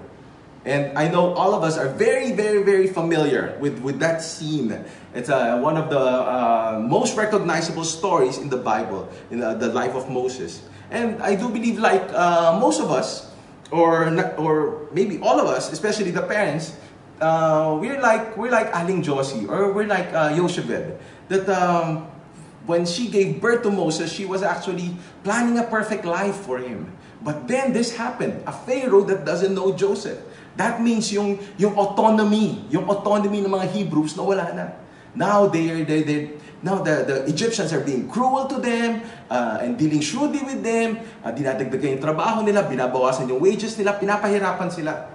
And 0.63 0.95
I 0.97 1.07
know 1.07 1.33
all 1.33 1.55
of 1.55 1.63
us 1.63 1.77
are 1.77 1.89
very, 1.89 2.33
very, 2.33 2.61
very 2.61 2.87
familiar 2.87 3.57
with, 3.59 3.79
with 3.79 3.99
that 3.99 4.21
scene. 4.21 4.85
It's 5.15 5.29
uh, 5.29 5.57
one 5.59 5.75
of 5.75 5.89
the 5.89 6.00
uh, 6.00 6.79
most 6.86 7.17
recognizable 7.17 7.83
stories 7.83 8.38
in 8.38 8.50
the 8.50 8.57
Bible, 8.57 9.09
in 9.31 9.41
uh, 9.41 9.55
the 9.55 9.74
life 9.74 9.95
of 9.95 10.09
Moses. 10.09 10.62
And 10.91 11.24
I 11.24 11.36
do 11.36 11.48
believe 11.50 11.79
like 11.79 12.03
uh, 12.12 12.60
most 12.60 12.83
of 12.83 12.91
us, 12.91 13.31
or, 13.71 14.12
or 14.36 14.88
maybe 14.91 15.17
all 15.24 15.39
of 15.39 15.48
us, 15.48 15.71
especially 15.71 16.12
the 16.12 16.21
parents, 16.21 16.75
uh, 17.21 17.77
we're 17.79 18.01
like 18.01 18.36
we're 18.36 18.51
like 18.51 18.67
Aling 18.75 19.01
Josie 19.01 19.48
or 19.48 19.71
we're 19.71 19.88
like 19.88 20.12
uh, 20.12 20.36
Yosheved. 20.36 20.98
That 21.29 21.48
um, 21.48 22.12
when 22.65 22.86
she 22.86 23.07
gave 23.07 23.39
birth 23.39 23.63
to 23.63 23.71
Moses, 23.71 24.12
she 24.12 24.25
was 24.25 24.43
actually 24.43 24.93
planning 25.24 25.57
a 25.57 25.63
perfect 25.63 26.03
life 26.03 26.36
for 26.36 26.57
him. 26.60 26.91
But 27.21 27.48
then 27.48 27.71
this 27.71 27.95
happened, 27.95 28.41
a 28.50 28.51
Pharaoh 28.51 29.05
that 29.05 29.25
doesn't 29.25 29.53
know 29.53 29.71
Joseph. 29.77 30.17
That 30.57 30.81
means 30.81 31.13
yung, 31.13 31.39
yung 31.55 31.77
autonomy, 31.77 32.65
yung 32.69 32.89
autonomy 32.89 33.39
ng 33.45 33.53
mga 33.53 33.67
Hebrews 33.71 34.17
na 34.17 34.24
wala 34.25 34.45
na. 34.51 34.65
Now 35.15 35.48
they 35.48 35.70
are, 35.72 35.84
they, 35.84 36.03
they, 36.03 36.32
now 36.63 36.80
the, 36.80 37.03
the 37.03 37.18
Egyptians 37.25 37.74
are 37.74 37.82
being 37.82 38.08
cruel 38.08 38.46
to 38.48 38.58
them 38.60 39.01
uh, 39.30 39.60
and 39.62 39.77
dealing 39.77 40.00
shrewdly 40.00 40.44
with 40.44 40.63
them. 40.63 41.00
Uh, 41.24 41.32
dinadagdagan 41.32 42.00
yung 42.00 42.03
trabaho 42.03 42.46
nila, 42.46 42.63
binabawasan 42.63 43.27
yung 43.27 43.41
wages 43.41 43.77
nila, 43.77 43.98
pinapahirapan 44.00 44.72
sila. 44.72 45.10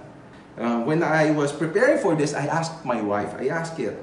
Uh, 0.57 0.81
when 0.85 1.03
I 1.03 1.31
was 1.33 1.53
preparing 1.53 2.00
for 2.00 2.17
this, 2.17 2.35
I 2.35 2.49
asked 2.49 2.85
my 2.85 3.00
wife, 3.00 3.37
I 3.38 3.49
asked 3.49 3.79
it. 3.79 3.97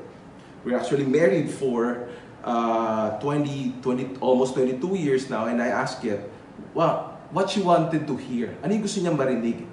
We're 0.64 0.78
actually 0.78 1.06
married 1.06 1.50
for 1.50 2.08
uh, 2.44 3.20
20, 3.20 3.82
20, 3.82 4.18
almost 4.22 4.54
22 4.54 4.96
years 4.96 5.30
now, 5.30 5.46
and 5.46 5.62
I 5.62 5.68
asked 5.68 6.06
it, 6.06 6.22
well, 6.74 7.18
what 7.32 7.50
she 7.50 7.62
wanted 7.62 8.08
to 8.08 8.16
hear. 8.16 8.56
Ano 8.64 8.78
gusto 8.78 9.02
niyang 9.02 9.18
marinig? 9.18 9.66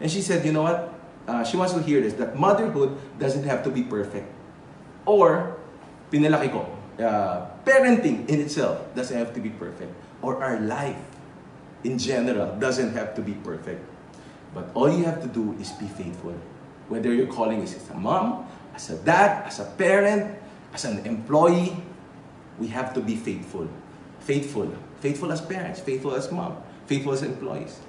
And 0.00 0.08
she 0.12 0.20
said, 0.20 0.44
you 0.44 0.52
know 0.52 0.62
what? 0.62 0.92
Uh, 1.26 1.44
she 1.44 1.56
wants 1.56 1.72
to 1.72 1.82
hear 1.82 2.00
this, 2.00 2.14
that 2.14 2.36
motherhood 2.36 2.96
doesn't 3.18 3.44
have 3.44 3.64
to 3.64 3.70
be 3.70 3.82
perfect. 3.82 4.28
Or, 5.06 5.56
pinalaki 6.12 6.52
ko, 6.52 6.68
uh, 7.00 7.48
parenting 7.64 8.28
in 8.28 8.40
itself 8.40 8.80
doesn't 8.94 9.16
have 9.16 9.32
to 9.34 9.40
be 9.40 9.50
perfect. 9.50 9.92
Or 10.20 10.42
our 10.42 10.60
life 10.60 11.00
in 11.84 11.96
general 11.96 12.56
doesn't 12.60 12.92
have 12.92 13.14
to 13.16 13.22
be 13.22 13.32
perfect. 13.40 13.80
But 14.52 14.68
all 14.74 14.90
you 14.90 15.04
have 15.04 15.22
to 15.22 15.30
do 15.30 15.56
is 15.60 15.70
be 15.78 15.86
faithful. 15.86 16.34
Whether 16.90 17.14
you're 17.14 17.30
calling 17.30 17.62
as 17.62 17.78
a 17.88 17.94
mom, 17.94 18.46
as 18.74 18.90
a 18.90 18.98
dad, 18.98 19.46
as 19.46 19.60
a 19.60 19.66
parent, 19.78 20.36
as 20.74 20.84
an 20.84 21.06
employee, 21.06 21.76
we 22.58 22.68
have 22.68 22.92
to 22.94 23.00
be 23.00 23.16
faithful. 23.16 23.68
Faithful. 24.20 24.68
Faithful 25.00 25.32
as 25.32 25.40
parents, 25.40 25.80
faithful 25.80 26.12
as 26.12 26.28
mom, 26.30 26.60
faithful 26.84 27.16
as 27.16 27.22
employees. 27.22 27.80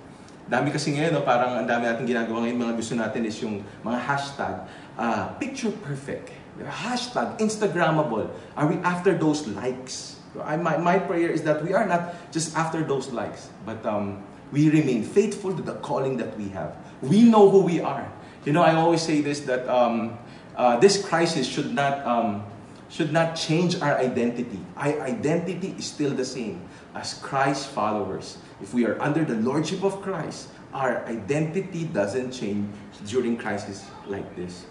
Dami 0.47 0.71
kasi 0.71 0.95
ngayon, 0.95 1.11
no, 1.11 1.21
parang 1.27 1.59
ang 1.59 1.67
dami 1.67 1.87
natin 1.87 2.07
ginagawa 2.07 2.47
ngayon, 2.47 2.57
mga 2.59 2.75
gusto 2.79 2.93
natin 2.95 3.21
is 3.27 3.35
yung 3.43 3.59
mga 3.83 3.99
hashtag 3.99 4.55
uh, 4.95 5.35
picture 5.35 5.71
perfect? 5.83 6.31
Hashtag 6.59 7.39
Instagrammable. 7.39 8.29
Are 8.57 8.67
we 8.67 8.75
after 8.83 9.17
those 9.17 9.47
likes? 9.47 10.17
I, 10.43 10.55
my, 10.57 10.77
my 10.77 10.99
prayer 10.99 11.29
is 11.29 11.43
that 11.43 11.63
we 11.63 11.73
are 11.73 11.85
not 11.85 12.31
just 12.31 12.55
after 12.55 12.83
those 12.83 13.11
likes, 13.11 13.49
but 13.65 13.85
um, 13.85 14.23
we 14.51 14.69
remain 14.69 15.03
faithful 15.03 15.55
to 15.55 15.61
the 15.61 15.75
calling 15.75 16.17
that 16.17 16.37
we 16.37 16.49
have. 16.49 16.75
We 17.01 17.23
know 17.23 17.49
who 17.49 17.61
we 17.61 17.79
are. 17.81 18.11
You 18.45 18.53
know, 18.53 18.61
I 18.63 18.75
always 18.75 19.01
say 19.01 19.21
this 19.21 19.41
that 19.41 19.67
um, 19.67 20.17
uh, 20.55 20.79
this 20.79 21.03
crisis 21.03 21.47
should 21.47 21.73
not 21.73 22.05
um, 22.05 22.43
should 22.89 23.13
not 23.13 23.35
change 23.35 23.79
our 23.81 23.97
identity. 23.97 24.59
Our 24.75 25.01
identity 25.01 25.75
is 25.77 25.85
still 25.85 26.11
the 26.11 26.25
same 26.25 26.61
as 26.93 27.15
Christ 27.15 27.69
followers. 27.69 28.37
If 28.61 28.73
we 28.73 28.85
are 28.85 28.99
under 29.01 29.23
the 29.23 29.35
lordship 29.35 29.83
of 29.83 30.01
Christ, 30.01 30.49
our 30.73 31.05
identity 31.05 31.85
doesn't 31.85 32.31
change 32.31 32.67
during 33.07 33.37
crisis 33.37 33.85
like 34.07 34.35
this. 34.35 34.65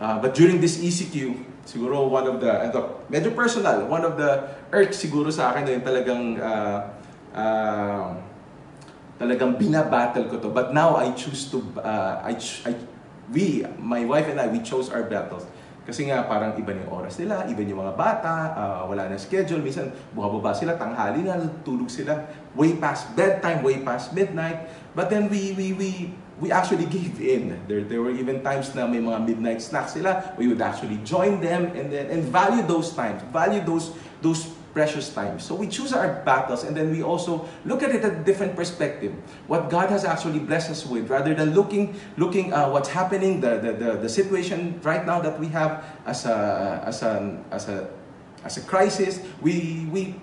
Uh, 0.00 0.18
but 0.18 0.34
during 0.34 0.58
this 0.58 0.82
ECQ, 0.82 1.38
siguro 1.64 2.08
one 2.10 2.26
of 2.26 2.42
the, 2.42 2.50
ito, 2.66 3.06
medyo 3.08 3.30
personal, 3.34 3.86
one 3.86 4.04
of 4.04 4.18
the 4.18 4.42
irks 4.74 4.98
siguro 4.98 5.30
sa 5.30 5.54
akin 5.54 5.80
yung 5.80 5.84
talagang, 5.86 6.24
uh, 6.38 6.78
uh, 7.32 8.10
talagang 9.16 9.54
binabattle 9.54 10.26
ko 10.28 10.42
to. 10.42 10.50
But 10.50 10.74
now 10.74 10.98
I 10.98 11.14
choose 11.14 11.46
to, 11.54 11.62
uh, 11.78 12.20
I, 12.26 12.34
I, 12.66 12.72
we, 13.30 13.62
my 13.78 14.04
wife 14.04 14.26
and 14.26 14.42
I, 14.42 14.50
we 14.50 14.60
chose 14.60 14.90
our 14.90 15.06
battles. 15.06 15.46
Kasi 15.84 16.08
nga 16.08 16.24
parang 16.24 16.56
iba 16.56 16.72
yung 16.72 16.88
oras 16.88 17.20
nila, 17.20 17.44
iba 17.44 17.60
yung 17.60 17.84
mga 17.84 17.92
bata, 17.92 18.56
uh, 18.56 18.82
wala 18.88 19.04
na 19.04 19.20
schedule, 19.20 19.60
minsan 19.60 19.92
bumababa 20.16 20.56
sila, 20.56 20.80
tanghali 20.80 21.20
na, 21.20 21.36
tulog 21.60 21.92
sila, 21.92 22.24
way 22.56 22.72
past 22.80 23.12
bedtime, 23.12 23.60
way 23.60 23.84
past 23.84 24.16
midnight. 24.16 24.64
But 24.96 25.12
then 25.12 25.28
we, 25.28 25.52
we, 25.52 25.76
we, 25.76 25.88
we 26.40 26.50
actually 26.50 26.86
gave 26.86 27.20
in. 27.20 27.60
There, 27.68 27.82
there 27.82 28.02
were 28.02 28.10
even 28.10 28.42
times 28.42 28.74
na 28.74 28.86
may 28.86 28.98
mga 28.98 29.26
midnight 29.26 29.62
snacks 29.62 29.94
sila, 29.94 30.34
we 30.36 30.48
would 30.48 30.60
actually 30.60 30.98
join 31.04 31.40
them 31.40 31.66
and 31.76 31.92
then 31.92 32.10
and 32.10 32.24
value 32.24 32.66
those 32.66 32.92
times, 32.92 33.22
value 33.30 33.62
those 33.62 33.94
those 34.22 34.50
precious 34.74 35.14
times. 35.14 35.46
So 35.46 35.54
we 35.54 35.70
choose 35.70 35.94
our 35.94 36.20
battles 36.26 36.64
and 36.66 36.76
then 36.76 36.90
we 36.90 37.00
also 37.00 37.46
look 37.64 37.86
at 37.86 37.94
it 37.94 38.02
at 38.02 38.12
a 38.12 38.22
different 38.26 38.56
perspective. 38.56 39.14
What 39.46 39.70
God 39.70 39.88
has 39.88 40.04
actually 40.04 40.40
blessed 40.40 40.70
us 40.70 40.82
with 40.84 41.08
rather 41.08 41.32
than 41.32 41.54
looking 41.54 41.94
looking 42.18 42.52
uh, 42.52 42.68
what's 42.68 42.90
happening, 42.90 43.40
the, 43.40 43.62
the, 43.62 43.72
the, 43.72 43.90
the 44.02 44.10
situation 44.10 44.80
right 44.82 45.06
now 45.06 45.22
that 45.22 45.38
we 45.38 45.46
have 45.54 45.86
as 46.04 46.26
a, 46.26 46.82
as 46.84 47.02
a, 47.06 47.38
as 47.54 47.68
a, 47.68 47.88
as 48.42 48.58
a 48.58 48.62
crisis, 48.66 49.22
we, 49.40 49.86
we 49.94 50.18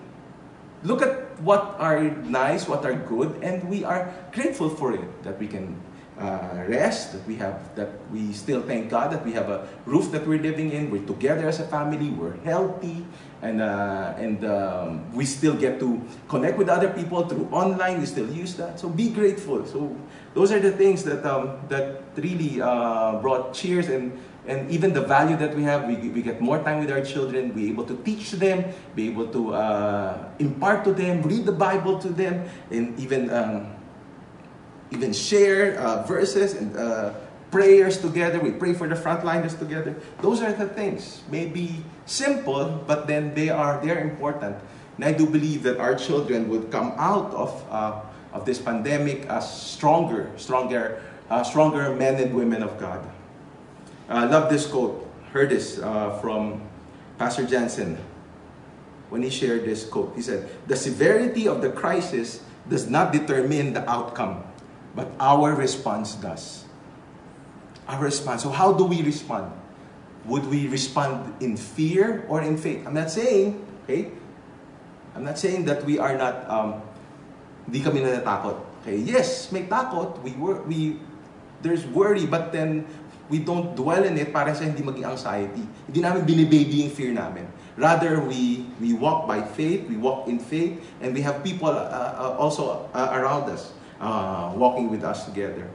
look 0.84 1.02
at 1.02 1.40
what 1.42 1.76
are 1.80 2.04
nice, 2.28 2.68
what 2.68 2.86
are 2.86 2.94
good, 2.94 3.40
and 3.42 3.64
we 3.70 3.84
are 3.84 4.14
grateful 4.32 4.70
for 4.70 4.94
it, 4.94 5.24
that 5.24 5.40
we 5.40 5.48
can 5.48 5.80
uh, 6.22 6.66
rest, 6.68 7.14
that 7.14 7.26
we 7.28 7.36
have, 7.36 7.76
that 7.76 7.90
we 8.12 8.32
still 8.34 8.62
thank 8.62 8.90
God 8.90 9.12
that 9.12 9.26
we 9.26 9.34
have 9.34 9.50
a 9.50 9.68
roof 9.86 10.12
that 10.12 10.26
we're 10.26 10.42
living 10.42 10.72
in, 10.72 10.92
we're 10.92 11.06
together 11.06 11.48
as 11.48 11.60
a 11.60 11.66
family, 11.66 12.10
we're 12.10 12.38
healthy, 12.44 13.06
and, 13.42 13.62
uh, 13.62 14.14
and 14.18 14.46
um, 14.46 15.12
we 15.14 15.26
still 15.26 15.56
get 15.56 15.80
to 15.80 16.02
connect 16.30 16.58
with 16.58 16.70
other 16.70 16.90
people 16.90 17.28
through 17.28 17.50
online. 17.52 18.00
We 18.00 18.06
still 18.06 18.30
use 18.30 18.56
that. 18.56 18.80
So 18.80 18.88
be 18.88 19.10
grateful. 19.10 19.66
So 19.66 19.96
those 20.34 20.52
are 20.52 20.60
the 20.60 20.72
things 20.72 21.04
that 21.04 21.26
um, 21.26 21.60
that 21.68 22.04
really 22.16 22.62
uh, 22.62 23.20
brought 23.20 23.54
cheers 23.54 23.90
and 23.90 24.14
and 24.48 24.70
even 24.72 24.94
the 24.94 25.02
value 25.02 25.38
that 25.38 25.56
we 25.56 25.64
have. 25.64 25.88
We, 25.88 25.96
we 26.10 26.22
get 26.22 26.42
more 26.42 26.62
time 26.62 26.80
with 26.80 26.92
our 26.92 27.02
children. 27.02 27.54
We're 27.54 27.70
able 27.70 27.86
to 27.86 27.98
teach 28.04 28.32
them. 28.32 28.66
Be 28.96 29.10
able 29.10 29.28
to 29.28 29.54
uh, 29.54 30.30
impart 30.40 30.84
to 30.86 30.94
them, 30.94 31.22
read 31.22 31.46
the 31.46 31.52
Bible 31.52 32.00
to 32.00 32.10
them, 32.10 32.50
and 32.70 32.98
even 33.00 33.30
um, 33.30 33.74
even 34.92 35.14
share 35.14 35.80
uh, 35.80 36.04
verses 36.04 36.54
and 36.54 36.76
uh, 36.76 37.14
prayers 37.50 38.00
together. 38.00 38.40
We 38.40 38.52
pray 38.52 38.74
for 38.74 38.88
the 38.88 38.96
frontliners 38.96 39.58
together. 39.58 39.96
Those 40.22 40.42
are 40.42 40.52
the 40.52 40.68
things. 40.68 41.22
Maybe 41.32 41.84
simple, 42.06 42.84
but 42.88 43.08
then 43.08 43.34
they 43.34 43.50
are 43.50 43.80
they're 43.84 44.00
important. 44.00 44.56
And 44.98 45.06
I 45.06 45.12
do 45.12 45.26
believe 45.26 45.64
that 45.64 45.80
our 45.80 45.96
children 45.96 46.48
would 46.50 46.72
come 46.72 46.94
out 46.98 47.32
of 47.34 47.52
uh, 47.72 48.02
of 48.32 48.46
this 48.46 48.60
pandemic 48.60 49.28
as 49.28 49.44
stronger, 49.44 50.32
stronger, 50.38 51.04
uh, 51.30 51.44
stronger 51.44 51.94
men 51.96 52.16
and 52.16 52.34
women 52.36 52.64
of 52.64 52.80
God. 52.80 53.04
I 54.08 54.26
love 54.26 54.50
this 54.50 54.68
quote. 54.68 55.08
Heard 55.32 55.50
this 55.50 55.80
uh, 55.80 56.20
from 56.20 56.62
Pastor 57.18 57.46
Jensen 57.48 57.98
when 59.10 59.24
he 59.24 59.30
shared 59.30 59.64
this 59.64 59.88
quote. 59.88 60.16
He 60.16 60.22
said, 60.22 60.52
"The 60.68 60.76
severity 60.76 61.48
of 61.48 61.62
the 61.62 61.72
crisis 61.72 62.44
does 62.68 62.90
not 62.90 63.12
determine 63.12 63.74
the 63.74 63.84
outcome, 63.90 64.44
but 64.96 65.12
our 65.20 65.54
response 65.56 66.16
does." 66.16 66.66
Our 67.90 68.08
response. 68.08 68.44
So 68.44 68.50
how 68.50 68.72
do 68.72 68.86
we 68.86 69.02
respond? 69.02 69.52
Would 70.30 70.46
we 70.48 70.70
respond 70.70 71.34
in 71.42 71.58
fear 71.58 72.24
or 72.30 72.46
in 72.46 72.56
faith? 72.56 72.86
I'm 72.86 72.94
not 72.94 73.10
saying, 73.10 73.58
okay? 73.84 74.14
I'm 75.18 75.26
not 75.26 75.42
saying 75.42 75.66
that 75.66 75.84
we 75.84 75.98
are 75.98 76.16
not, 76.16 76.46
um, 76.48 76.80
di 77.68 77.82
kami 77.82 78.06
natatakot. 78.06 78.62
Okay, 78.82 79.02
yes, 79.02 79.52
may 79.52 79.66
takot. 79.66 80.22
We, 80.22 80.32
were, 80.38 80.62
we, 80.64 81.02
there's 81.62 81.86
worry, 81.90 82.30
but 82.30 82.54
then 82.54 82.86
we 83.30 83.40
don't 83.40 83.76
dwell 83.76 84.04
in 84.06 84.18
it 84.18 84.32
para 84.32 84.54
sa 84.54 84.64
hindi 84.64 84.86
maging 84.86 85.10
anxiety. 85.10 85.66
Hindi 85.90 86.00
namin 86.00 86.22
binibaby 86.24 86.86
yung 86.86 86.94
fear 86.94 87.12
namin. 87.12 87.50
Rather, 87.76 88.22
we, 88.22 88.70
we 88.80 88.94
walk 88.94 89.26
by 89.28 89.42
faith, 89.42 89.90
we 89.90 89.98
walk 89.98 90.28
in 90.30 90.38
faith, 90.38 90.78
and 91.02 91.18
we 91.18 91.22
have 91.22 91.44
people 91.44 91.72
uh, 91.72 92.14
uh, 92.14 92.36
also 92.38 92.88
uh, 92.94 93.10
around 93.16 93.50
us 93.50 93.74
uh, 94.02 94.52
walking 94.58 94.90
with 94.90 95.06
us 95.06 95.26
together. 95.26 95.70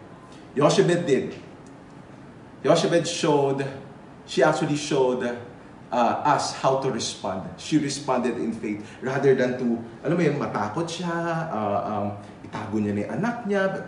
Yoshebed 0.54 1.06
did. 1.06 1.34
Yoshebed 2.64 3.06
showed 3.06 3.64
she 4.26 4.42
actually 4.42 4.76
showed 4.76 5.22
uh, 5.22 5.96
us 6.26 6.52
how 6.54 6.78
to 6.82 6.90
respond. 6.90 7.48
She 7.56 7.78
responded 7.78 8.36
in 8.36 8.52
faith 8.52 8.84
rather 9.00 9.34
than 9.34 9.54
to, 9.58 9.66
alam 10.02 10.18
mo 10.18 10.22
yun, 10.22 10.36
matakot 10.36 10.90
siya, 10.90 11.14
uh, 11.46 11.80
um, 11.86 12.06
itago 12.42 12.76
niya 12.82 12.92
ni 12.92 13.04
anak 13.06 13.46
niya. 13.46 13.70
But, 13.70 13.84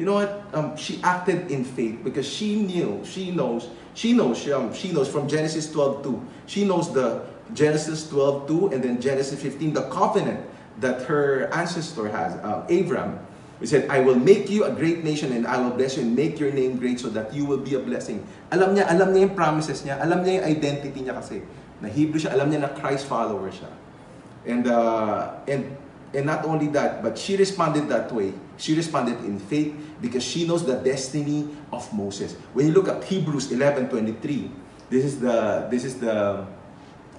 you 0.00 0.08
know 0.08 0.16
what? 0.24 0.32
Um, 0.56 0.72
she 0.76 0.98
acted 1.04 1.52
in 1.52 1.64
faith 1.64 2.00
because 2.02 2.24
she 2.24 2.56
knew, 2.56 3.04
she 3.04 3.30
knows, 3.30 3.68
she 3.92 4.16
knows, 4.16 4.40
um, 4.48 4.72
she 4.72 4.90
knows 4.90 5.06
from 5.06 5.28
Genesis 5.28 5.68
12.2, 5.68 6.48
she 6.48 6.64
knows 6.64 6.88
the 6.96 7.28
Genesis 7.52 8.08
12.2 8.08 8.72
and 8.72 8.80
then 8.82 8.96
Genesis 8.96 9.36
15, 9.36 9.76
the 9.76 9.84
covenant 9.92 10.40
that 10.80 11.02
her 11.02 11.52
ancestor 11.52 12.08
has, 12.08 12.34
uh, 12.40 12.66
Abraham, 12.68 13.18
He 13.62 13.70
said, 13.70 13.86
I 13.88 14.02
will 14.02 14.18
make 14.18 14.50
you 14.50 14.66
a 14.66 14.74
great 14.74 15.06
nation 15.06 15.30
and 15.30 15.46
I 15.46 15.54
will 15.62 15.70
bless 15.70 15.96
you 15.96 16.02
and 16.02 16.18
make 16.18 16.42
your 16.42 16.50
name 16.50 16.82
great 16.82 16.98
so 16.98 17.06
that 17.14 17.32
you 17.32 17.46
will 17.46 17.62
be 17.62 17.78
a 17.78 17.78
blessing. 17.78 18.26
Alam 18.50 18.74
niya, 18.74 18.90
alam 18.90 19.14
niya 19.14 19.30
yung 19.30 19.36
promises 19.38 19.86
niya, 19.86 20.02
alam 20.02 20.26
niya 20.26 20.42
yung 20.42 20.46
identity 20.50 20.98
niya 21.06 21.14
kasi. 21.14 21.46
Na 21.78 21.86
Hebrew 21.86 22.18
siya, 22.18 22.34
alam 22.34 22.50
niya 22.50 22.66
na 22.66 22.74
Christ 22.74 23.06
follower 23.06 23.54
siya. 23.54 23.70
And, 24.50 24.66
uh, 24.66 25.38
and, 25.46 25.78
and 26.10 26.26
not 26.26 26.42
only 26.42 26.74
that, 26.74 27.06
but 27.06 27.14
she 27.14 27.38
responded 27.38 27.86
that 27.86 28.10
way. 28.10 28.34
She 28.58 28.74
responded 28.74 29.22
in 29.22 29.38
faith 29.38 29.70
because 30.02 30.26
she 30.26 30.42
knows 30.42 30.66
the 30.66 30.82
destiny 30.82 31.46
of 31.70 31.86
Moses. 31.94 32.34
When 32.58 32.66
you 32.66 32.74
look 32.74 32.90
at 32.90 33.06
Hebrews 33.06 33.54
11:23, 33.54 34.90
this 34.90 35.06
is 35.06 35.22
the 35.22 35.66
this 35.70 35.86
is 35.86 36.02
the 36.02 36.42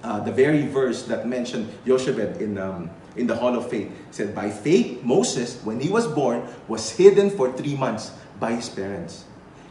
uh, 0.04 0.20
the 0.20 0.32
very 0.32 0.68
verse 0.68 1.08
that 1.08 1.24
mentioned 1.24 1.72
Yoshebed 1.88 2.40
in 2.40 2.56
um, 2.60 2.92
in 3.16 3.26
the 3.26 3.36
Hall 3.36 3.54
of 3.56 3.70
Faith. 3.70 3.86
It 3.86 4.14
said, 4.14 4.34
By 4.34 4.50
faith, 4.50 5.02
Moses, 5.02 5.60
when 5.62 5.80
he 5.80 5.88
was 5.88 6.06
born, 6.06 6.46
was 6.68 6.90
hidden 6.90 7.30
for 7.30 7.52
three 7.52 7.76
months 7.76 8.12
by 8.38 8.52
his 8.52 8.68
parents 8.68 9.24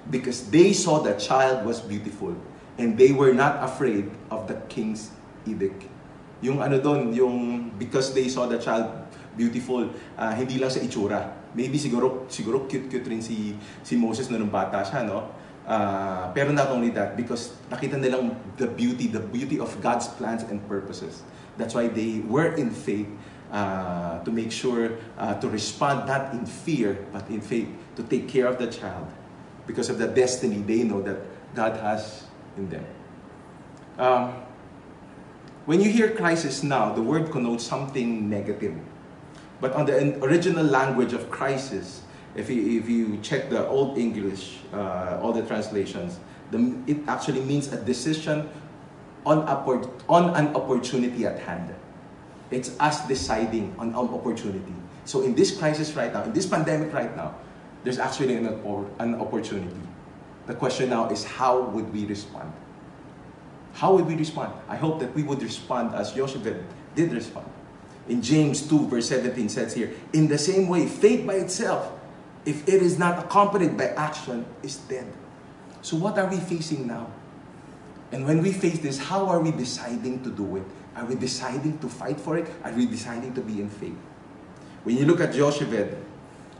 because 0.09 0.49
they 0.49 0.73
saw 0.73 0.99
the 0.99 1.15
child 1.15 1.65
was 1.65 1.79
beautiful 1.79 2.35
and 2.77 2.97
they 2.97 3.11
were 3.11 3.33
not 3.33 3.63
afraid 3.63 4.09
of 4.31 4.47
the 4.47 4.55
king's 4.67 5.11
edict. 5.45 5.87
Yung 6.43 6.59
ano 6.59 6.79
doon, 6.79 7.13
yung 7.15 7.69
because 7.79 8.11
they 8.11 8.27
saw 8.27 8.47
the 8.47 8.59
child 8.59 8.91
beautiful, 9.37 9.87
uh, 10.17 10.33
hindi 10.35 10.59
lang 10.59 10.69
sa 10.69 10.83
itsura. 10.83 11.31
Maybe 11.55 11.79
siguro 11.79 12.27
siguro 12.27 12.67
cute-cute 12.67 13.07
rin 13.07 13.21
si 13.21 13.55
si 13.85 13.95
Moses 13.95 14.27
na 14.27 14.41
nung 14.41 14.51
bata 14.51 14.83
siya, 14.83 15.05
no? 15.05 15.31
Uh, 15.63 16.27
pero 16.35 16.51
not 16.51 16.67
only 16.75 16.91
that, 16.91 17.15
because 17.15 17.55
nakita 17.71 17.95
nilang 17.95 18.35
the 18.59 18.67
beauty, 18.67 19.07
the 19.07 19.23
beauty 19.23 19.55
of 19.63 19.71
God's 19.79 20.11
plans 20.19 20.43
and 20.43 20.59
purposes. 20.67 21.23
That's 21.55 21.71
why 21.71 21.87
they 21.87 22.19
were 22.27 22.51
in 22.59 22.73
faith 22.73 23.07
to 23.53 24.31
make 24.31 24.51
sure 24.51 24.97
uh, 25.17 25.35
to 25.39 25.47
respond 25.49 26.07
not 26.07 26.33
in 26.33 26.45
fear 26.45 26.97
but 27.13 27.27
in 27.29 27.39
faith 27.39 27.69
to 27.95 28.03
take 28.03 28.27
care 28.27 28.47
of 28.47 28.57
the 28.57 28.67
child 28.67 29.07
because 29.67 29.89
of 29.89 29.97
the 29.97 30.07
destiny 30.07 30.57
they 30.57 30.83
know 30.83 31.01
that 31.01 31.17
God 31.55 31.77
has 31.79 32.23
in 32.57 32.69
them. 32.69 32.85
Um, 33.97 34.33
when 35.65 35.79
you 35.79 35.89
hear 35.89 36.09
crisis 36.09 36.63
now, 36.63 36.93
the 36.93 37.01
word 37.01 37.31
connotes 37.31 37.63
something 37.63 38.29
negative. 38.29 38.75
But 39.61 39.73
on 39.73 39.85
the 39.85 40.21
original 40.23 40.65
language 40.65 41.13
of 41.13 41.31
crisis, 41.31 42.01
if 42.35 42.49
you, 42.49 42.79
if 42.79 42.89
you 42.89 43.17
check 43.21 43.49
the 43.49 43.65
Old 43.67 43.97
English, 43.97 44.57
uh, 44.73 45.19
all 45.21 45.31
the 45.31 45.43
translations, 45.43 46.19
the, 46.51 46.75
it 46.87 46.97
actually 47.07 47.41
means 47.41 47.71
a 47.71 47.77
decision 47.81 48.49
on, 49.25 49.47
on 50.09 50.35
an 50.35 50.53
opportunity 50.55 51.25
at 51.25 51.39
hand. 51.39 51.73
It's 52.53 52.79
us 52.79 53.07
deciding 53.07 53.75
on 53.79 53.95
opportunity. 53.95 54.73
So 55.05 55.21
in 55.21 55.35
this 55.35 55.57
crisis 55.57 55.93
right 55.93 56.13
now, 56.13 56.23
in 56.23 56.33
this 56.33 56.45
pandemic 56.45 56.93
right 56.93 57.13
now, 57.15 57.35
there's 57.83 57.99
actually 57.99 58.35
an, 58.35 58.47
an 58.99 59.15
opportunity. 59.15 59.75
The 60.45 60.53
question 60.53 60.89
now 60.89 61.09
is 61.09 61.23
how 61.23 61.61
would 61.61 61.91
we 61.93 62.05
respond? 62.05 62.51
How 63.73 63.93
would 63.93 64.05
we 64.05 64.15
respond? 64.15 64.53
I 64.69 64.75
hope 64.75 64.99
that 64.99 65.13
we 65.15 65.23
would 65.23 65.41
respond 65.41 65.95
as 65.95 66.13
Joshua 66.13 66.41
did 66.95 67.11
respond. 67.11 67.47
In 68.07 68.21
James 68.21 68.67
2, 68.67 68.87
verse 68.87 69.09
17 69.09 69.49
says 69.49 69.73
here, 69.73 69.91
In 70.11 70.27
the 70.27 70.37
same 70.37 70.67
way, 70.67 70.85
faith 70.85 71.25
by 71.25 71.35
itself, 71.35 71.91
if 72.45 72.67
it 72.67 72.83
is 72.83 72.99
not 72.99 73.23
accompanied 73.23 73.77
by 73.77 73.87
action, 73.87 74.45
is 74.61 74.77
dead. 74.77 75.07
So 75.81 75.97
what 75.97 76.17
are 76.17 76.29
we 76.29 76.37
facing 76.37 76.87
now? 76.87 77.07
And 78.11 78.25
when 78.25 78.43
we 78.43 78.51
face 78.51 78.79
this, 78.79 78.99
how 78.99 79.25
are 79.27 79.39
we 79.39 79.51
deciding 79.51 80.23
to 80.23 80.29
do 80.29 80.57
it? 80.57 80.63
Are 80.95 81.05
we 81.05 81.15
deciding 81.15 81.79
to 81.79 81.89
fight 81.89 82.19
for 82.19 82.37
it? 82.37 82.47
Are 82.63 82.71
we 82.71 82.85
deciding 82.85 83.33
to 83.33 83.41
be 83.41 83.61
in 83.61 83.69
faith? 83.69 83.97
When 84.83 84.97
you 84.97 85.05
look 85.05 85.21
at 85.21 85.33
Jochebed, 85.33 85.97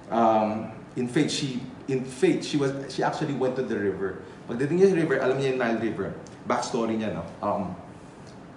um, 0.10 0.72
in 0.96 1.08
faith, 1.08 1.32
she 1.32 1.62
in 1.88 2.06
faith, 2.06 2.46
she 2.46 2.58
was 2.58 2.74
she 2.94 3.04
actually 3.04 3.34
went 3.34 3.56
to 3.58 3.64
the 3.64 3.78
river. 3.78 4.24
Pagdating 4.50 4.80
niya 4.80 4.90
sa 4.92 4.96
river, 4.96 5.16
alam 5.20 5.38
niya 5.40 5.56
yung 5.56 5.60
Nile 5.60 5.80
River. 5.80 6.08
Backstory 6.48 7.00
niya, 7.00 7.16
no? 7.16 7.24
Um, 7.40 7.76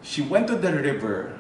she 0.03 0.23
went 0.23 0.47
to 0.49 0.57
the 0.57 0.73
river 0.73 1.39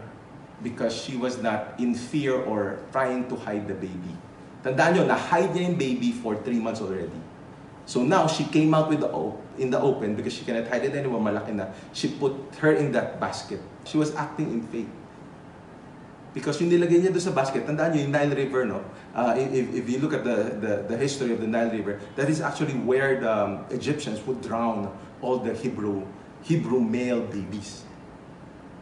because 0.62 0.94
she 0.94 1.16
was 1.16 1.42
not 1.42 1.74
in 1.78 1.94
fear 1.94 2.34
or 2.34 2.78
trying 2.92 3.28
to 3.28 3.36
hide 3.36 3.66
the 3.66 3.74
baby. 3.74 4.14
Tandaan 4.62 4.98
nyo, 4.98 5.02
na-hide 5.06 5.54
niya 5.54 5.70
yung 5.70 5.78
baby 5.78 6.10
for 6.10 6.34
three 6.42 6.58
months 6.58 6.82
already. 6.82 7.14
So 7.86 8.02
now, 8.02 8.26
she 8.26 8.44
came 8.50 8.74
out 8.74 8.90
with 8.90 9.00
the 9.00 9.10
in 9.62 9.70
the 9.70 9.80
open 9.80 10.18
because 10.18 10.34
she 10.34 10.44
cannot 10.44 10.68
hide 10.68 10.84
it 10.84 10.94
anymore, 10.94 11.22
malaki 11.22 11.54
na. 11.54 11.70
She 11.94 12.10
put 12.10 12.34
her 12.58 12.74
in 12.74 12.92
that 12.92 13.22
basket. 13.22 13.62
She 13.86 13.96
was 13.96 14.14
acting 14.14 14.50
in 14.50 14.60
faith. 14.66 14.90
Because 16.36 16.60
yung 16.60 16.68
nilagay 16.68 17.00
niya 17.00 17.16
doon 17.16 17.24
sa 17.24 17.32
basket, 17.32 17.64
tandaan 17.64 17.96
niyo 17.96 18.04
yung 18.04 18.12
Nile 18.12 18.34
River, 18.36 18.68
no? 18.68 18.84
Uh, 19.16 19.32
if, 19.40 19.72
if 19.72 19.88
you 19.88 19.96
look 20.04 20.12
at 20.12 20.20
the, 20.20 20.52
the, 20.60 20.84
the 20.84 20.96
history 21.00 21.32
of 21.32 21.40
the 21.40 21.48
Nile 21.48 21.72
River, 21.72 21.96
that 22.12 22.28
is 22.28 22.44
actually 22.44 22.76
where 22.84 23.16
the 23.16 23.32
um, 23.32 23.64
Egyptians 23.72 24.20
would 24.28 24.44
drown 24.44 24.92
all 25.24 25.40
the 25.40 25.56
Hebrew 25.56 26.04
Hebrew 26.44 26.78
male 26.78 27.24
babies. 27.24 27.82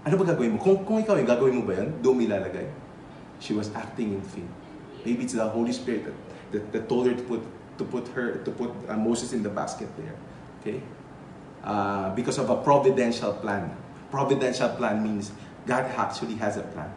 Ano 0.05 0.21
ba 0.21 0.35
gagawin 0.35 0.53
mo? 0.53 0.59
Kung, 0.61 0.85
kung 0.85 1.01
ikaw 1.01 1.17
yung 1.17 1.31
gagawin 1.31 1.55
mo 1.61 1.65
ba 1.65 1.81
yan, 1.81 1.97
doon 2.05 2.21
ilalagay. 2.27 2.69
She 3.41 3.57
was 3.57 3.73
acting 3.73 4.19
in 4.19 4.21
faith. 4.21 4.51
Maybe 5.07 5.25
it's 5.25 5.33
the 5.33 5.49
Holy 5.49 5.73
Spirit 5.73 6.11
that, 6.11 6.17
that, 6.53 6.65
that 6.75 6.83
told 6.93 7.09
her 7.09 7.17
to 7.17 7.25
put 7.25 7.41
to 7.79 7.85
put 7.85 8.09
her 8.09 8.39
to 8.45 8.51
put 8.51 8.71
uh, 8.89 8.97
Moses 8.97 9.33
in 9.33 9.43
the 9.43 9.51
basket 9.51 9.89
there. 9.97 10.15
Okay? 10.61 10.81
Uh, 11.65 12.15
because 12.15 12.39
of 12.39 12.51
a 12.51 12.57
providential 12.61 13.33
plan. 13.33 13.73
Providential 14.11 14.69
plan 14.77 15.03
means 15.03 15.33
God 15.67 15.85
actually 15.97 16.35
has 16.37 16.57
a 16.57 16.63
plan. 16.77 16.93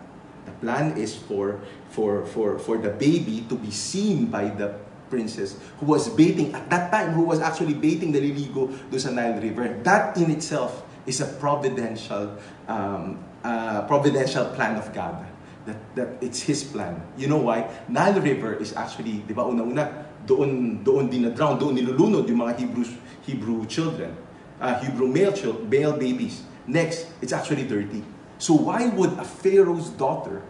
The 0.45 0.51
plan 0.59 0.97
is 0.97 1.15
for, 1.15 1.59
for, 1.89 2.25
for, 2.25 2.59
for 2.59 2.77
the 2.77 2.89
baby 2.89 3.45
to 3.49 3.55
be 3.55 3.71
seen 3.71 4.27
by 4.27 4.49
the 4.49 4.75
princess 5.09 5.55
who 5.79 5.85
was 5.87 6.09
bathing 6.09 6.53
at 6.53 6.69
that 6.69 6.91
time, 6.91 7.11
who 7.11 7.23
was 7.23 7.39
actually 7.39 7.73
bathing 7.73 8.11
the 8.11 8.19
liligo 8.19 8.71
do 8.91 8.99
sa 8.99 9.09
Nile 9.09 9.39
River. 9.39 9.79
That 9.83 10.17
in 10.17 10.31
itself 10.31 10.83
is 11.05 11.21
a 11.21 11.27
providential, 11.39 12.35
um, 12.67 13.23
uh, 13.43 13.87
providential 13.87 14.51
plan 14.51 14.75
of 14.75 14.93
God. 14.93 15.25
That, 15.65 15.79
that 15.95 16.09
it's 16.19 16.41
His 16.43 16.63
plan. 16.63 17.01
You 17.15 17.27
know 17.27 17.39
why? 17.39 17.71
Nile 17.87 18.19
River 18.19 18.55
is 18.55 18.75
actually, 18.75 19.23
di 19.27 19.33
ba, 19.33 19.43
una-una, 19.43 20.06
doon, 20.27 20.83
doon 20.83 21.07
din 21.07 21.23
na-drown, 21.23 21.55
doon 21.55 21.79
nilulunod 21.79 22.27
yung 22.27 22.43
mga 22.43 22.59
Hebrew, 22.59 22.85
Hebrew 23.23 23.63
children. 23.65 24.11
Uh, 24.59 24.75
Hebrew 24.83 25.07
male, 25.07 25.31
children, 25.31 25.65
male 25.71 25.95
babies. 25.95 26.43
Next, 26.67 27.07
it's 27.23 27.31
actually 27.31 27.63
dirty. 27.63 28.03
So 28.37 28.53
why 28.53 28.91
would 28.91 29.15
a 29.17 29.23
Pharaoh's 29.23 29.89
daughter, 29.95 30.43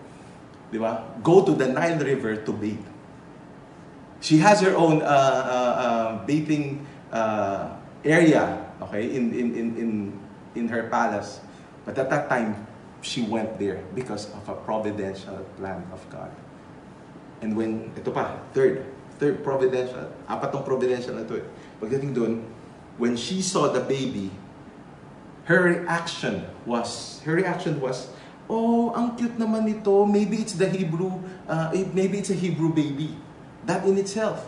di 0.73 0.81
ba, 0.81 1.05
go 1.21 1.45
to 1.45 1.53
the 1.53 1.69
Nile 1.69 2.01
River 2.01 2.41
to 2.41 2.51
bathe? 2.51 2.83
She 4.19 4.41
has 4.41 4.59
her 4.65 4.73
own 4.73 5.05
uh, 5.05 5.05
uh, 5.05 5.73
uh, 5.77 6.09
bathing 6.25 6.81
uh, 7.13 7.77
area, 8.03 8.65
okay, 8.81 9.13
in, 9.13 9.29
in, 9.29 9.47
in, 9.53 9.67
in, 9.77 9.89
in 10.55 10.65
her 10.67 10.89
palace. 10.89 11.39
But 11.85 11.97
at 12.01 12.09
that 12.09 12.27
time, 12.27 12.65
she 13.01 13.21
went 13.21 13.59
there 13.59 13.79
because 13.93 14.33
of 14.33 14.49
a 14.49 14.55
providential 14.65 15.45
plan 15.55 15.85
of 15.93 16.01
God. 16.09 16.33
And 17.41 17.55
when, 17.55 17.93
ito 17.95 18.09
pa, 18.09 18.41
third, 18.51 18.83
third 19.17 19.43
providential, 19.43 20.07
apat 20.29 20.53
tong 20.53 20.63
providential 20.63 21.17
na 21.17 21.25
ito 21.25 21.41
eh. 21.41 21.45
Pagdating 21.81 22.13
doon, 22.13 22.45
when 22.97 23.17
she 23.17 23.41
saw 23.41 23.69
the 23.69 23.81
baby, 23.81 24.29
her 25.45 25.61
reaction 25.63 26.45
was, 26.65 27.21
her 27.25 27.37
reaction 27.37 27.81
was, 27.81 28.09
oh, 28.49 28.93
ang 28.93 29.15
cute 29.15 29.37
naman 29.37 29.65
nito. 29.65 30.05
Maybe 30.05 30.41
it's 30.41 30.53
the 30.53 30.69
Hebrew, 30.69 31.21
uh, 31.47 31.71
maybe 31.93 32.19
it's 32.19 32.29
a 32.29 32.37
Hebrew 32.37 32.73
baby. 32.73 33.15
That 33.65 33.85
in 33.85 33.97
itself 33.97 34.43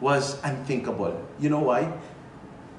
was 0.00 0.42
unthinkable. 0.42 1.16
You 1.38 1.50
know 1.50 1.62
why? 1.70 1.92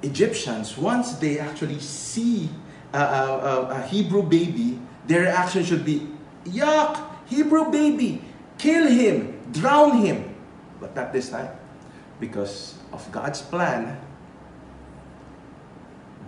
Egyptians, 0.04 0.78
once 0.78 1.18
they 1.18 1.40
actually 1.40 1.80
see 1.80 2.50
a, 2.94 3.00
a, 3.00 3.54
a 3.72 3.80
Hebrew 3.88 4.22
baby, 4.22 4.80
their 5.08 5.32
reaction 5.32 5.64
should 5.64 5.84
be, 5.84 6.08
yuck, 6.46 7.02
Hebrew 7.26 7.72
baby, 7.72 8.22
kill 8.58 8.88
him, 8.88 9.40
drown 9.52 9.98
him. 10.04 10.27
But 10.80 10.96
not 10.96 11.14
this 11.14 11.30
time. 11.30 11.50
Because 12.20 12.76
of 12.92 13.10
God's 13.12 13.42
plan, 13.42 14.00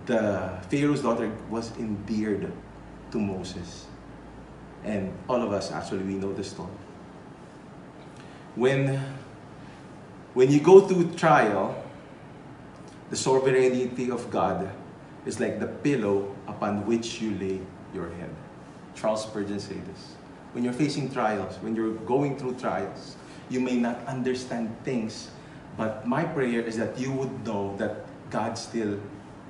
the 0.06 0.50
Pharaoh's 0.68 1.02
daughter 1.02 1.30
was 1.48 1.76
endeared 1.78 2.52
to 3.10 3.18
Moses. 3.18 3.86
And 4.84 5.12
all 5.28 5.42
of 5.42 5.52
us 5.52 5.72
actually 5.72 6.02
we 6.02 6.14
know 6.14 6.32
the 6.32 6.44
story. 6.44 6.70
When 8.54 8.98
when 10.34 10.50
you 10.50 10.60
go 10.60 10.80
through 10.86 11.14
trial, 11.14 11.74
the 13.10 13.16
sovereignty 13.16 14.10
of 14.10 14.30
God 14.30 14.70
is 15.26 15.40
like 15.40 15.58
the 15.58 15.66
pillow 15.66 16.34
upon 16.46 16.86
which 16.86 17.20
you 17.20 17.34
lay 17.34 17.60
your 17.92 18.08
head. 18.10 18.30
Charles 18.94 19.24
Spurgeon 19.24 19.58
said 19.58 19.84
this. 19.86 20.14
When 20.52 20.64
you're 20.64 20.72
facing 20.72 21.10
trials, 21.12 21.56
when 21.62 21.74
you're 21.74 21.94
going 22.06 22.38
through 22.38 22.54
trials, 22.54 23.16
you 23.50 23.58
may 23.60 23.76
not 23.76 23.98
understand 24.06 24.70
things, 24.86 25.28
but 25.76 26.06
my 26.06 26.24
prayer 26.24 26.62
is 26.62 26.78
that 26.78 26.96
you 26.96 27.10
would 27.12 27.44
know 27.44 27.74
that 27.76 28.06
God 28.30 28.54
still 28.56 28.96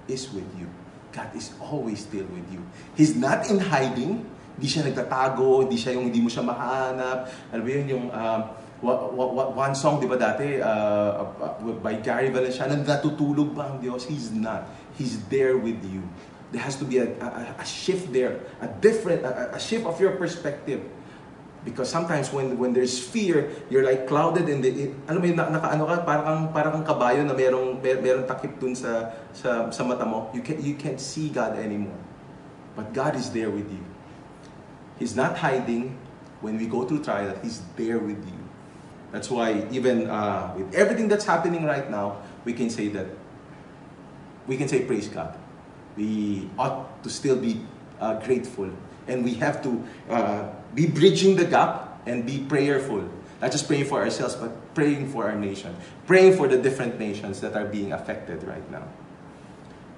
is 0.08 0.32
with 0.32 0.48
you. 0.58 0.66
God 1.12 1.28
is 1.36 1.52
always 1.60 2.02
still 2.08 2.26
with 2.32 2.48
you. 2.48 2.64
He's 2.96 3.14
not 3.14 3.46
in 3.52 3.60
hiding. 3.60 4.24
Hindi 4.56 4.66
siya 4.66 4.82
nagtatago, 4.88 5.68
hindi 5.68 5.76
siya 5.76 5.94
yung 5.94 6.08
hindi 6.08 6.20
mo 6.20 6.28
siya 6.32 6.44
mahanap. 6.44 7.28
Ano 7.52 7.60
ba 7.60 7.70
yun 7.70 7.86
yung 7.88 8.06
um, 8.12 8.40
one 8.80 9.74
song, 9.76 10.00
di 10.00 10.08
ba 10.08 10.16
dati, 10.16 10.56
uh, 10.56 11.28
uh, 11.36 11.76
by 11.84 12.00
Gary 12.00 12.32
Valenciano, 12.32 12.76
natutulog 12.80 13.52
ba 13.52 13.72
ang 13.72 13.76
Diyos? 13.80 14.08
He's 14.08 14.32
not. 14.32 14.64
He's 14.96 15.20
there 15.28 15.56
with 15.60 15.80
you. 15.84 16.04
There 16.50 16.60
has 16.60 16.74
to 16.82 16.86
be 16.88 16.98
a, 16.98 17.08
a, 17.20 17.62
a 17.62 17.66
shift 17.66 18.10
there, 18.10 18.42
a 18.58 18.68
different, 18.80 19.22
a, 19.22 19.54
a 19.54 19.60
shift 19.60 19.86
of 19.86 20.00
your 20.00 20.16
perspective. 20.18 20.82
Because 21.60 21.92
sometimes 21.92 22.32
when 22.32 22.56
when 22.56 22.72
there's 22.72 22.96
fear, 22.96 23.52
you're 23.68 23.84
like 23.84 24.08
clouded 24.08 24.48
in 24.48 24.64
the 24.64 24.70
in, 24.72 24.88
alam 25.04 25.20
mo 25.20 25.26
yun, 25.28 25.36
nakaano 25.36 25.84
ka 25.84 25.96
parang 26.08 26.24
kang 26.24 26.42
parang 26.56 26.72
kang 26.80 26.86
kabayo 26.88 27.20
na 27.20 27.36
merong 27.36 27.76
mer, 27.84 28.00
merong 28.00 28.24
takip 28.24 28.56
dun 28.56 28.72
sa 28.72 29.12
sa 29.36 29.68
sa 29.68 29.84
mata 29.84 30.08
mo. 30.08 30.32
You 30.32 30.40
can 30.40 30.56
you 30.64 30.72
can't 30.80 30.96
see 30.96 31.28
God 31.28 31.60
anymore. 31.60 32.00
But 32.72 32.96
God 32.96 33.12
is 33.12 33.28
there 33.36 33.52
with 33.52 33.68
you. 33.68 33.84
He's 34.96 35.12
not 35.12 35.36
hiding 35.36 36.00
when 36.40 36.56
we 36.56 36.64
go 36.64 36.88
through 36.88 37.04
trial. 37.04 37.36
He's 37.44 37.60
there 37.76 38.00
with 38.00 38.24
you. 38.24 38.40
That's 39.12 39.28
why 39.28 39.68
even 39.68 40.08
uh, 40.08 40.56
with 40.56 40.72
everything 40.72 41.12
that's 41.12 41.28
happening 41.28 41.68
right 41.68 41.90
now, 41.92 42.24
we 42.48 42.56
can 42.56 42.70
say 42.72 42.88
that 42.96 43.12
we 44.48 44.56
can 44.56 44.64
say 44.64 44.88
praise 44.88 45.08
God. 45.12 45.36
We 45.96 46.48
ought 46.56 47.02
to 47.04 47.10
still 47.10 47.36
be 47.36 47.60
uh, 48.00 48.14
grateful 48.20 48.70
and 49.10 49.24
we 49.24 49.34
have 49.34 49.62
to 49.62 49.84
uh, 50.08 50.48
be 50.74 50.86
bridging 50.86 51.36
the 51.36 51.44
gap 51.44 52.00
and 52.06 52.24
be 52.24 52.38
prayerful. 52.38 53.08
Not 53.42 53.52
just 53.52 53.66
praying 53.66 53.86
for 53.86 54.00
ourselves, 54.00 54.34
but 54.36 54.74
praying 54.74 55.10
for 55.10 55.24
our 55.24 55.36
nation. 55.36 55.74
Praying 56.06 56.36
for 56.36 56.46
the 56.46 56.58
different 56.58 56.98
nations 56.98 57.40
that 57.40 57.56
are 57.56 57.64
being 57.64 57.92
affected 57.92 58.44
right 58.44 58.68
now. 58.70 58.84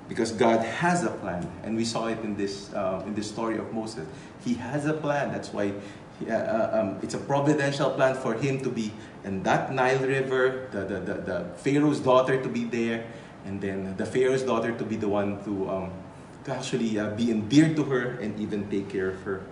Because 0.09 0.33
God 0.33 0.65
has 0.65 1.05
a 1.05 1.11
plan, 1.11 1.51
and 1.63 1.77
we 1.77 1.85
saw 1.85 2.07
it 2.07 2.19
in 2.21 2.37
this, 2.37 2.73
uh, 2.75 3.03
in 3.07 3.15
this 3.15 3.29
story 3.29 3.59
of 3.59 3.73
Moses. 3.73 4.07
He 4.45 4.55
has 4.55 4.87
a 4.87 4.93
plan. 4.93 5.33
That's 5.33 5.53
why 5.53 5.73
he, 6.19 6.31
uh, 6.31 6.37
uh 6.37 6.81
um, 6.81 6.99
it's 7.03 7.15
a 7.15 7.19
providential 7.19 7.91
plan 7.91 8.15
for 8.17 8.35
him 8.35 8.61
to 8.61 8.71
be 8.71 8.93
in 9.25 9.43
that 9.45 9.73
Nile 9.73 10.01
River, 10.01 10.69
the, 10.71 10.85
the, 10.85 11.01
the, 11.01 11.15
the, 11.15 11.45
Pharaoh's 11.57 12.01
daughter 12.01 12.43
to 12.43 12.49
be 12.49 12.65
there, 12.65 13.07
and 13.47 13.61
then 13.61 13.97
the 13.97 14.07
Pharaoh's 14.07 14.43
daughter 14.43 14.73
to 14.73 14.85
be 14.85 14.97
the 14.97 15.09
one 15.09 15.43
to, 15.45 15.71
um, 15.71 15.93
to 16.45 16.53
actually 16.53 16.99
uh, 16.99 17.11
be 17.11 17.31
endeared 17.31 17.77
to 17.77 17.85
her 17.85 18.19
and 18.21 18.39
even 18.41 18.69
take 18.69 18.89
care 18.89 19.11
of 19.11 19.23
her. 19.23 19.43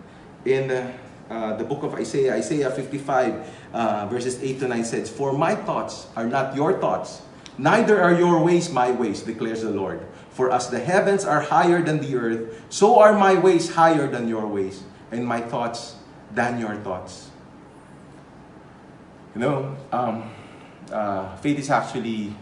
In 0.44 0.70
uh, 0.70 0.92
uh, 1.31 1.57
the 1.57 1.64
book 1.64 1.83
of 1.83 1.94
Isaiah, 1.94 2.35
Isaiah 2.35 2.70
55, 2.70 3.48
uh, 3.72 4.07
verses 4.07 4.42
8 4.42 4.61
to 4.61 4.68
9 4.68 4.85
says, 4.85 5.11
For 5.11 5.33
my 5.33 5.55
thoughts 5.55 6.09
are 6.16 6.26
not 6.26 6.57
your 6.57 6.81
thoughts, 6.81 7.22
neither 7.57 8.03
are 8.03 8.14
your 8.14 8.42
ways 8.42 8.70
my 8.70 8.90
ways, 8.90 9.22
declares 9.22 9.62
the 9.62 9.70
Lord. 9.70 10.00
For 10.31 10.50
as 10.50 10.70
the 10.70 10.81
heavens 10.81 11.24
are 11.24 11.40
higher 11.40 11.83
than 11.83 12.00
the 12.00 12.16
earth, 12.16 12.62
so 12.70 12.98
are 12.98 13.12
my 13.12 13.35
ways 13.35 13.70
higher 13.70 14.09
than 14.09 14.26
your 14.26 14.46
ways, 14.46 14.83
and 15.12 15.24
my 15.24 15.40
thoughts 15.40 15.94
than 16.35 16.59
your 16.59 16.74
thoughts. 16.76 17.31
You 19.35 19.42
know, 19.42 19.76
um, 19.92 20.31
uh, 20.90 21.37
faith 21.37 21.59
is 21.59 21.70
actually 21.70 22.35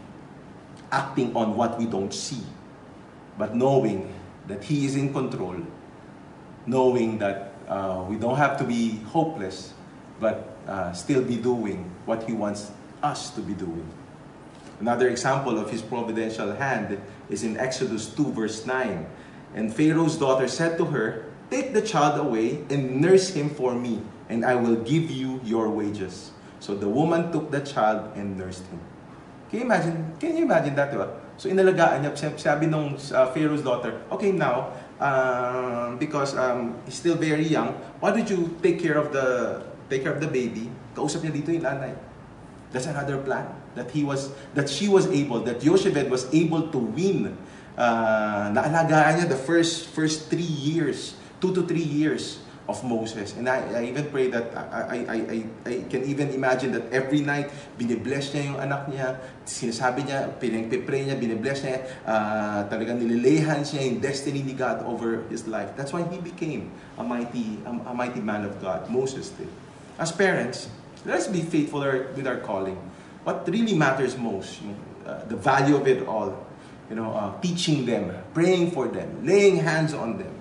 acting 0.90 1.36
on 1.36 1.56
what 1.56 1.78
we 1.78 1.84
don't 1.84 2.14
see, 2.14 2.40
but 3.36 3.54
knowing 3.54 4.08
that 4.48 4.64
He 4.64 4.84
is 4.84 4.96
in 4.96 5.12
control, 5.12 5.56
knowing 6.66 7.18
that 7.18 7.54
uh, 7.68 8.04
we 8.08 8.16
don't 8.16 8.36
have 8.36 8.58
to 8.58 8.64
be 8.64 8.98
hopeless, 9.12 9.72
but 10.18 10.56
uh, 10.66 10.92
still 10.92 11.22
be 11.22 11.36
doing 11.36 11.90
what 12.04 12.24
He 12.24 12.32
wants 12.32 12.72
us 13.02 13.30
to 13.30 13.40
be 13.40 13.54
doing. 13.54 13.86
Another 14.80 15.08
example 15.08 15.58
of 15.58 15.70
His 15.70 15.82
providential 15.82 16.52
hand 16.54 17.00
is 17.30 17.44
in 17.44 17.56
Exodus 17.56 18.08
2, 18.14 18.32
verse 18.32 18.66
9. 18.66 19.06
And 19.54 19.74
Pharaoh's 19.74 20.16
daughter 20.16 20.48
said 20.48 20.76
to 20.78 20.84
her, 20.86 21.24
Take 21.50 21.72
the 21.72 21.80
child 21.80 22.20
away 22.20 22.64
and 22.68 23.00
nurse 23.00 23.30
him 23.30 23.48
for 23.48 23.74
me, 23.74 24.02
and 24.28 24.44
I 24.44 24.54
will 24.54 24.76
give 24.76 25.10
you 25.10 25.40
your 25.42 25.70
wages. 25.70 26.32
So 26.60 26.74
the 26.74 26.88
woman 26.88 27.32
took 27.32 27.50
the 27.50 27.60
child 27.60 28.12
and 28.16 28.36
nursed 28.36 28.66
him. 28.66 28.80
Can 29.48 29.60
you 29.60 29.64
imagine? 29.64 30.12
Can 30.20 30.36
you 30.36 30.44
imagine 30.44 30.74
that? 30.76 30.92
So 31.38 31.46
inalagaan 31.46 32.02
niya, 32.02 32.18
sabi 32.34 32.66
nung 32.66 32.98
uh, 32.98 33.26
Pharaoh's 33.30 33.62
daughter, 33.62 33.94
okay 34.10 34.34
now, 34.34 34.74
um, 34.98 35.94
because 35.94 36.34
um, 36.34 36.74
he's 36.82 36.98
still 36.98 37.14
very 37.14 37.46
young, 37.46 37.78
why 38.02 38.10
don't 38.10 38.26
you 38.26 38.58
take 38.58 38.82
care 38.82 38.98
of 38.98 39.14
the 39.14 39.62
take 39.86 40.02
care 40.02 40.10
of 40.10 40.18
the 40.18 40.26
baby? 40.26 40.66
Kausap 40.98 41.22
niya 41.22 41.38
dito 41.38 41.54
yung 41.54 41.62
nanay. 41.62 41.94
That's 42.74 42.90
another 42.90 43.22
plan 43.22 43.46
that 43.78 43.94
he 43.94 44.02
was 44.02 44.34
that 44.58 44.66
she 44.66 44.90
was 44.90 45.06
able 45.14 45.46
that 45.46 45.62
Yoshebed 45.62 46.10
was 46.10 46.26
able 46.34 46.74
to 46.74 46.78
win. 46.82 47.38
Uh, 47.78 48.50
naalagaan 48.50 49.22
niya 49.22 49.26
the 49.30 49.38
first 49.38 49.94
first 49.94 50.26
three 50.26 50.42
years, 50.42 51.14
two 51.38 51.54
to 51.54 51.62
three 51.62 51.86
years 51.86 52.42
of 52.68 52.84
Moses. 52.84 53.32
And 53.32 53.48
I, 53.48 53.64
I 53.72 53.84
even 53.88 54.12
pray 54.12 54.28
that 54.28 54.52
I, 54.52 55.00
I, 55.08 55.16
I, 55.16 55.38
I 55.64 55.74
can 55.88 56.04
even 56.04 56.28
imagine 56.36 56.70
that 56.72 56.92
every 56.92 57.24
night, 57.24 57.48
binibless 57.80 58.36
niya 58.36 58.52
yung 58.52 58.60
anak 58.60 58.92
niya, 58.92 59.16
sinasabi 59.48 60.04
niya, 60.04 60.36
pinagpipray 60.36 61.08
niya, 61.08 61.16
binibless 61.16 61.64
niya, 61.64 61.88
uh, 62.04 62.68
talagang 62.68 63.00
nililayhan 63.00 63.64
siya 63.64 63.88
yung 63.88 64.04
destiny 64.04 64.44
ni 64.44 64.52
God 64.52 64.84
over 64.84 65.24
his 65.32 65.48
life. 65.48 65.72
That's 65.80 65.96
why 65.96 66.04
he 66.12 66.20
became 66.20 66.68
a 67.00 67.02
mighty, 67.02 67.56
a, 67.64 67.72
a 67.88 67.94
mighty 67.96 68.20
man 68.20 68.44
of 68.44 68.60
God. 68.60 68.84
Moses 68.92 69.32
did. 69.32 69.48
As 69.96 70.12
parents, 70.12 70.68
let's 71.08 71.26
be 71.26 71.40
faithful 71.40 71.80
with 71.88 72.26
our 72.28 72.38
calling. 72.44 72.76
What 73.24 73.48
really 73.48 73.74
matters 73.74 74.20
most, 74.20 74.60
uh, 75.08 75.24
the 75.24 75.40
value 75.40 75.74
of 75.74 75.88
it 75.88 76.04
all, 76.04 76.36
you 76.92 76.96
know, 76.96 77.16
uh, 77.16 77.32
teaching 77.40 77.88
them, 77.88 78.12
praying 78.36 78.76
for 78.76 78.88
them, 78.88 79.24
laying 79.24 79.56
hands 79.56 79.96
on 79.96 80.20
them. 80.20 80.32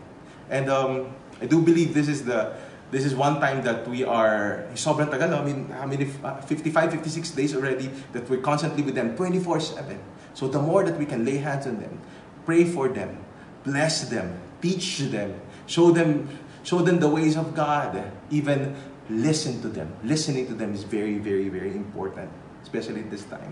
And 0.51 0.69
um, 0.69 1.11
I 1.41 1.45
do 1.45 1.61
believe 1.61 1.93
this 1.93 2.07
is 2.07 2.25
the 2.25 2.53
this 2.89 3.03
is 3.03 3.15
one 3.15 3.41
time 3.43 3.63
that 3.63 3.83
we 3.87 4.03
are 4.03 4.63
sobrang 4.73 5.11
tagal. 5.11 5.35
I 5.35 5.43
mean, 5.43 5.67
how 5.75 5.85
many 5.85 6.07
55 6.07 7.03
56 7.03 7.31
days 7.31 7.51
already 7.51 7.91
that 8.13 8.29
we're 8.29 8.39
constantly 8.39 8.81
with 8.81 8.95
them 8.95 9.15
24/7. 9.17 9.99
So 10.33 10.47
the 10.47 10.61
more 10.61 10.87
that 10.87 10.95
we 10.95 11.05
can 11.05 11.25
lay 11.25 11.37
hands 11.37 11.67
on 11.67 11.83
them, 11.83 11.99
pray 12.45 12.63
for 12.63 12.87
them, 12.87 13.19
bless 13.67 14.07
them, 14.07 14.39
teach 14.61 15.03
them, 15.11 15.35
show 15.67 15.91
them 15.91 16.31
show 16.63 16.79
them 16.79 16.99
the 16.99 17.07
ways 17.07 17.35
of 17.35 17.55
God, 17.55 17.95
even 18.31 18.75
listen 19.09 19.61
to 19.61 19.67
them. 19.67 19.91
Listening 20.03 20.47
to 20.47 20.55
them 20.55 20.71
is 20.73 20.87
very 20.87 21.19
very 21.19 21.51
very 21.51 21.75
important, 21.75 22.31
especially 22.63 23.03
at 23.03 23.11
this 23.11 23.27
time. 23.27 23.51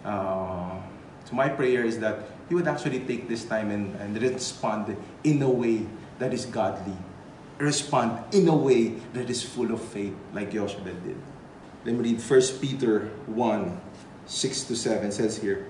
Uh, 0.00 0.80
so 1.28 1.36
my 1.36 1.52
prayer 1.52 1.84
is 1.84 2.00
that 2.00 2.24
you 2.48 2.56
would 2.56 2.66
actually 2.66 3.04
take 3.04 3.28
this 3.28 3.44
time 3.44 3.70
and, 3.70 3.94
and 4.00 4.16
respond 4.16 4.96
in 5.22 5.42
a 5.44 5.50
way 5.50 5.84
that 6.18 6.32
is 6.32 6.48
godly 6.48 6.96
respond 7.60 8.34
in 8.34 8.48
a 8.48 8.56
way 8.56 8.96
that 9.12 9.28
is 9.28 9.42
full 9.42 9.72
of 9.72 9.80
faith, 9.80 10.14
like 10.32 10.52
Joshua 10.52 10.84
did. 10.84 11.16
Let 11.84 11.94
me 11.94 12.12
read 12.12 12.20
1 12.20 12.40
Peter 12.60 13.08
1 13.26 13.80
6 14.26 14.62
to 14.64 14.76
7 14.76 15.10
says 15.10 15.38
here, 15.38 15.66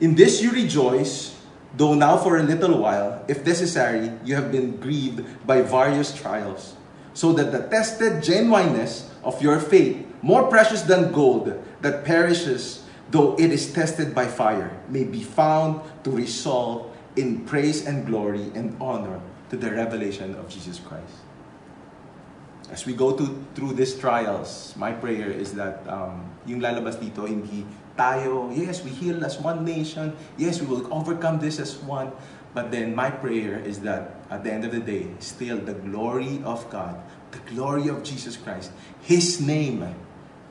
In 0.00 0.14
this 0.14 0.42
you 0.42 0.50
rejoice, 0.50 1.38
though 1.76 1.94
now 1.94 2.16
for 2.16 2.38
a 2.38 2.42
little 2.42 2.78
while, 2.78 3.24
if 3.28 3.46
necessary, 3.46 4.10
you 4.24 4.34
have 4.34 4.50
been 4.50 4.76
grieved 4.78 5.24
by 5.46 5.62
various 5.62 6.14
trials, 6.14 6.74
so 7.12 7.32
that 7.32 7.52
the 7.52 7.68
tested 7.68 8.22
genuineness 8.22 9.10
of 9.22 9.40
your 9.40 9.60
faith, 9.60 10.04
more 10.22 10.48
precious 10.48 10.82
than 10.82 11.12
gold 11.12 11.54
that 11.82 12.04
perishes, 12.04 12.84
though 13.10 13.36
it 13.38 13.52
is 13.52 13.72
tested 13.72 14.14
by 14.14 14.26
fire, 14.26 14.76
may 14.88 15.04
be 15.04 15.22
found 15.22 15.80
to 16.02 16.10
result 16.10 16.90
in 17.14 17.44
praise 17.46 17.86
and 17.86 18.06
glory 18.06 18.50
and 18.54 18.76
honor 18.80 19.20
to 19.54 19.70
the 19.70 19.70
revelation 19.70 20.34
of 20.34 20.50
Jesus 20.50 20.82
Christ. 20.82 21.22
As 22.70 22.86
we 22.86 22.92
go 22.92 23.14
to, 23.14 23.46
through 23.54 23.74
these 23.74 23.94
trials, 23.94 24.74
my 24.76 24.90
prayer 24.90 25.30
is 25.30 25.54
that 25.54 25.86
um, 25.86 26.26
yung 26.42 26.58
lalabas 26.58 26.98
dito, 26.98 27.22
hindi 27.22 27.62
tayo, 27.94 28.50
yes, 28.50 28.82
we 28.82 28.90
heal 28.90 29.22
as 29.22 29.38
one 29.38 29.62
nation, 29.62 30.10
yes, 30.34 30.58
we 30.58 30.66
will 30.66 30.82
overcome 30.90 31.38
this 31.38 31.62
as 31.62 31.78
one, 31.86 32.10
but 32.50 32.74
then 32.74 32.98
my 32.98 33.10
prayer 33.10 33.62
is 33.62 33.78
that 33.86 34.18
at 34.30 34.42
the 34.42 34.50
end 34.50 34.64
of 34.64 34.74
the 34.74 34.82
day, 34.82 35.06
still 35.22 35.58
the 35.58 35.74
glory 35.86 36.42
of 36.42 36.66
God, 36.66 36.98
the 37.30 37.38
glory 37.54 37.86
of 37.86 38.02
Jesus 38.02 38.34
Christ, 38.34 38.74
His 39.06 39.38
name 39.38 39.86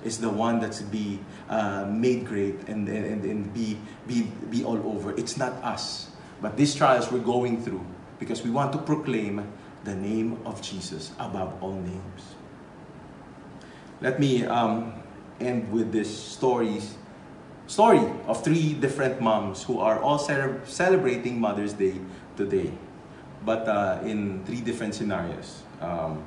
is 0.05 0.23
the 0.23 0.29
one 0.29 0.63
that's 0.63 0.79
be 0.79 1.19
uh, 1.49 1.91
made 1.91 2.23
great 2.23 2.55
and, 2.71 2.87
and, 2.87 3.25
and 3.25 3.53
be, 3.53 3.75
be, 4.07 4.31
be 4.47 4.63
all 4.63 4.79
over. 4.87 5.11
It's 5.19 5.35
not 5.35 5.51
us. 5.59 6.07
But 6.39 6.55
these 6.55 6.75
trials 6.75 7.11
we're 7.11 7.23
going 7.23 7.63
through, 7.63 7.83
because 8.19 8.43
we 8.43 8.49
want 8.49 8.71
to 8.73 8.79
proclaim 8.79 9.47
the 9.83 9.95
name 9.95 10.39
of 10.45 10.61
Jesus 10.61 11.11
above 11.19 11.61
all 11.61 11.73
names. 11.73 12.35
Let 14.01 14.19
me 14.19 14.45
um, 14.45 14.93
end 15.39 15.71
with 15.71 15.91
this 15.91 16.11
story, 16.11 16.81
story 17.67 18.03
of 18.27 18.43
three 18.43 18.73
different 18.73 19.21
moms 19.21 19.63
who 19.63 19.79
are 19.79 19.99
all 19.99 20.19
celebrating 20.19 21.39
Mother's 21.39 21.73
Day 21.73 21.99
today, 22.35 22.71
but 23.45 23.67
uh, 23.67 23.99
in 24.03 24.43
three 24.45 24.61
different 24.61 24.95
scenarios. 24.95 25.63
Um, 25.81 26.23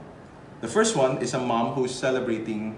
the 0.60 0.68
first 0.68 0.96
one 0.96 1.18
is 1.18 1.34
a 1.34 1.38
mom 1.38 1.72
who's 1.72 1.94
celebrating 1.94 2.76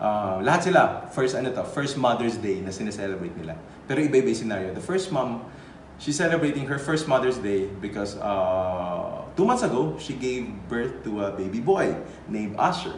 uh, 0.00 0.38
lahat 0.40 0.70
sila, 0.70 1.08
first 1.12 1.34
ano 1.34 1.52
to, 1.52 1.64
first 1.64 1.96
Mother's 1.98 2.36
Day 2.38 2.60
na 2.60 2.70
sineselebrate 2.70 3.36
nila. 3.36 3.58
Pero 3.86 4.00
iba-iba 4.00 4.32
scenario. 4.34 4.72
The 4.72 4.84
first 4.84 5.12
mom 5.12 5.44
she's 5.98 6.16
celebrating 6.16 6.66
her 6.66 6.78
first 6.78 7.06
Mother's 7.06 7.38
Day 7.38 7.66
because 7.66 8.16
uh, 8.16 9.22
two 9.36 9.44
months 9.44 9.62
ago, 9.62 9.96
she 9.98 10.14
gave 10.14 10.48
birth 10.68 11.04
to 11.04 11.26
a 11.26 11.30
baby 11.32 11.60
boy 11.60 11.94
named 12.28 12.56
Asher. 12.58 12.94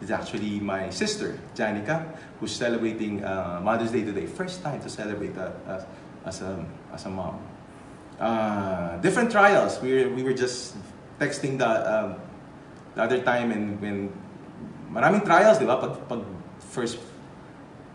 He's 0.00 0.10
actually 0.10 0.60
my 0.60 0.90
sister, 0.90 1.38
Janica, 1.54 2.16
who's 2.40 2.52
celebrating 2.52 3.24
uh, 3.24 3.60
Mother's 3.62 3.90
Day 3.90 4.04
today. 4.04 4.26
First 4.26 4.62
time 4.62 4.80
to 4.80 4.88
celebrate 4.88 5.34
that 5.34 5.54
as, 5.66 5.86
as, 6.24 6.42
a, 6.42 6.64
as 6.92 7.04
a 7.06 7.10
mom. 7.10 7.40
Uh, 8.18 8.96
different 8.98 9.30
trials. 9.30 9.80
We 9.80 10.04
were, 10.04 10.08
we 10.14 10.22
were 10.22 10.32
just 10.32 10.76
texting 11.18 11.58
the, 11.58 11.66
um, 11.68 12.16
the 12.94 13.02
other 13.02 13.22
time 13.22 13.50
and 13.50 13.80
when 13.80 14.12
maraming 14.90 15.24
trials, 15.24 15.58
di 15.58 15.66
ba? 15.66 15.76
Pag, 15.78 16.08
pag 16.08 16.22
first, 16.70 16.98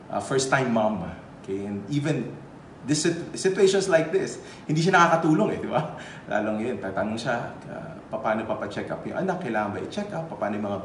uh, 0.09 0.19
first 0.19 0.49
time 0.49 0.73
mom. 0.73 1.09
Okay, 1.43 1.65
and 1.65 1.83
even 1.89 2.35
this 2.83 3.07
situations 3.35 3.87
like 3.87 4.11
this, 4.11 4.39
hindi 4.67 4.83
siya 4.83 4.99
nakakatulong 4.99 5.55
eh, 5.55 5.59
di 5.63 5.69
ba? 5.71 5.95
Lalong 6.27 6.59
yun, 6.59 6.75
tatanong 6.83 7.15
siya, 7.15 7.55
uh, 7.71 7.95
paano 8.11 8.43
papacheck 8.43 8.91
up 8.91 9.01
yung 9.07 9.23
anak, 9.23 9.39
kailangan 9.39 9.75
ba 9.75 9.79
i-check 9.79 10.11
up, 10.11 10.27
paano 10.35 10.59
yung 10.59 10.67
mga, 10.67 10.79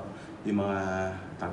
yung 0.47 0.59
mga, 0.63 0.79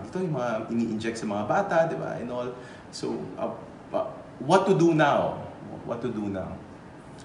dito, 0.05 0.17
yung 0.21 0.35
mga 0.37 0.51
ini-inject 0.69 1.17
sa 1.17 1.25
mga 1.25 1.43
bata, 1.49 1.75
di 1.89 1.97
ba, 1.97 2.15
and 2.21 2.29
all. 2.29 2.49
So, 2.93 3.17
uh, 3.41 3.51
uh, 3.91 4.07
what 4.39 4.69
to 4.69 4.77
do 4.77 4.93
now? 4.93 5.41
What 5.89 6.05
to 6.05 6.09
do 6.13 6.29
now? 6.29 6.53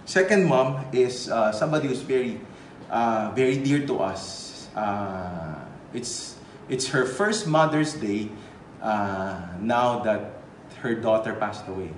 Second 0.08 0.48
mom 0.48 0.80
is 0.90 1.28
uh, 1.28 1.52
somebody 1.52 1.88
who's 1.88 2.02
very, 2.02 2.40
uh, 2.88 3.30
very 3.36 3.60
dear 3.60 3.84
to 3.86 4.00
us. 4.00 4.66
Uh, 4.74 5.60
it's, 5.92 6.40
it's 6.68 6.88
her 6.88 7.04
first 7.04 7.46
Mother's 7.46 7.94
Day 7.94 8.32
uh, 8.80 9.44
now 9.60 10.00
that 10.00 10.40
her 10.80 10.94
daughter 10.94 11.34
passed 11.34 11.68
away. 11.68 11.92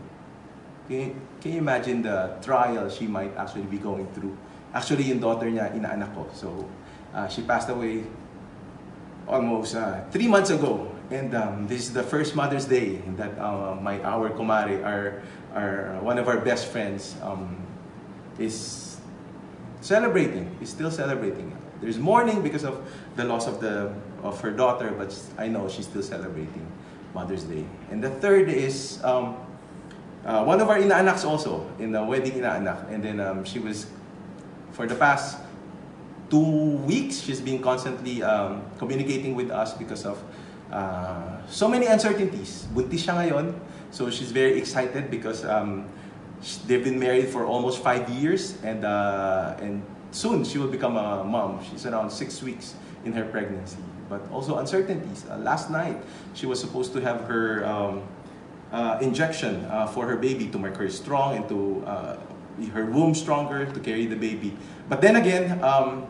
Can, 0.92 1.16
can 1.40 1.52
you 1.52 1.58
imagine 1.58 2.02
the 2.02 2.36
trial 2.42 2.90
she 2.90 3.06
might 3.06 3.34
actually 3.38 3.64
be 3.64 3.78
going 3.78 4.06
through? 4.12 4.36
Actually, 4.74 5.04
yung 5.04 5.20
daughter 5.20 5.48
niya, 5.48 5.72
inaanak 5.72 6.12
ko. 6.12 6.28
So, 6.36 6.68
uh, 7.16 7.28
she 7.32 7.40
passed 7.40 7.72
away 7.72 8.04
almost 9.24 9.72
uh, 9.74 10.04
three 10.12 10.28
months 10.28 10.50
ago. 10.50 10.92
And 11.08 11.32
um, 11.34 11.66
this 11.66 11.88
is 11.88 11.92
the 11.96 12.02
first 12.02 12.36
Mother's 12.36 12.66
Day 12.66 13.00
that 13.16 13.38
uh, 13.40 13.76
my 13.80 14.04
our 14.04 14.36
kumari, 14.36 14.84
our, 14.84 15.24
our 15.56 15.96
one 16.04 16.20
of 16.20 16.28
our 16.28 16.40
best 16.44 16.68
friends, 16.68 17.16
um, 17.24 17.56
is 18.38 19.00
celebrating. 19.80 20.52
Is 20.60 20.68
still 20.68 20.90
celebrating. 20.90 21.56
There's 21.80 21.98
mourning 21.98 22.44
because 22.44 22.64
of 22.64 22.84
the 23.16 23.24
loss 23.24 23.48
of 23.48 23.60
the 23.64 23.92
of 24.20 24.40
her 24.44 24.52
daughter, 24.52 24.92
but 24.92 25.12
I 25.36 25.48
know 25.48 25.68
she's 25.68 25.88
still 25.88 26.04
celebrating 26.04 26.64
Mother's 27.12 27.44
Day. 27.44 27.64
And 27.90 28.04
the 28.04 28.08
third 28.08 28.48
is 28.48 29.00
um, 29.04 29.36
uh, 30.24 30.44
one 30.44 30.60
of 30.60 30.68
our 30.68 30.78
inaanaks 30.78 31.24
also 31.24 31.66
in 31.78 31.92
the 31.92 32.02
wedding 32.02 32.32
inaanak. 32.32 32.90
And 32.90 33.02
then 33.02 33.20
um, 33.20 33.44
she 33.44 33.58
was, 33.58 33.86
for 34.72 34.86
the 34.86 34.94
past 34.94 35.38
two 36.30 36.76
weeks, 36.88 37.20
she's 37.20 37.40
been 37.40 37.60
constantly 37.60 38.22
um, 38.22 38.62
communicating 38.78 39.34
with 39.34 39.50
us 39.50 39.74
because 39.74 40.06
of 40.06 40.22
uh, 40.72 41.44
so 41.46 41.68
many 41.68 41.86
uncertainties. 41.86 42.66
Buntis 42.72 43.04
siya 43.04 43.20
ngayon, 43.20 43.52
so 43.90 44.08
she's 44.08 44.32
very 44.32 44.56
excited 44.56 45.10
because 45.10 45.44
um, 45.44 45.84
they've 46.66 46.82
been 46.82 46.98
married 46.98 47.28
for 47.28 47.44
almost 47.44 47.84
five 47.84 48.08
years, 48.08 48.56
and 48.64 48.84
uh, 48.84 49.54
and 49.60 49.84
soon 50.10 50.44
she 50.44 50.56
will 50.56 50.72
become 50.72 50.96
a 50.96 51.22
mom. 51.24 51.60
She's 51.68 51.84
around 51.84 52.08
six 52.08 52.40
weeks 52.40 52.72
in 53.04 53.12
her 53.12 53.28
pregnancy, 53.28 53.76
but 54.08 54.24
also 54.32 54.56
uncertainties. 54.56 55.28
Uh, 55.28 55.36
last 55.44 55.68
night, 55.68 56.00
she 56.32 56.46
was 56.48 56.56
supposed 56.56 56.96
to 56.96 57.00
have 57.04 57.28
her 57.28 57.68
um, 57.68 58.00
uh, 58.72 58.98
injection 59.00 59.64
uh, 59.66 59.86
for 59.86 60.06
her 60.08 60.16
baby 60.16 60.48
to 60.48 60.58
make 60.58 60.74
her 60.76 60.88
strong 60.88 61.36
and 61.36 61.48
to 61.48 61.84
uh, 61.86 62.16
her 62.72 62.86
womb 62.86 63.14
stronger 63.14 63.66
to 63.66 63.80
carry 63.80 64.06
the 64.06 64.16
baby. 64.16 64.56
But 64.88 65.00
then 65.00 65.16
again, 65.16 65.62
um, 65.62 66.06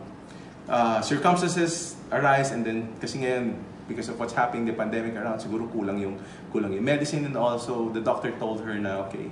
uh, 0.67 1.01
circumstances 1.01 1.95
arise 2.11 2.51
and 2.51 2.65
then 2.65 2.87
kasi 2.99 3.19
ngayon 3.19 3.59
because 3.87 4.07
of 4.07 4.15
what's 4.19 4.33
happening 4.33 4.63
the 4.63 4.73
pandemic 4.73 5.15
around 5.15 5.39
siguro 5.43 5.67
kulang 5.67 5.99
yung 5.99 6.15
kulang 6.55 6.71
yung 6.71 6.85
medicine 6.85 7.25
and 7.27 7.35
also 7.35 7.91
the 7.91 7.99
doctor 7.99 8.31
told 8.39 8.63
her 8.63 8.79
na 8.79 9.03
okay 9.03 9.27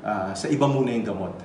uh, 0.00 0.32
sa 0.32 0.48
iba 0.48 0.64
muna 0.64 0.94
yung 0.94 1.04
gamot. 1.04 1.36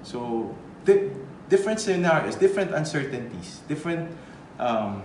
So 0.00 0.50
di- 0.88 1.12
different 1.52 1.82
scenarios 1.82 2.38
different 2.38 2.72
uncertainties 2.72 3.60
different 3.68 4.08
um, 4.56 5.04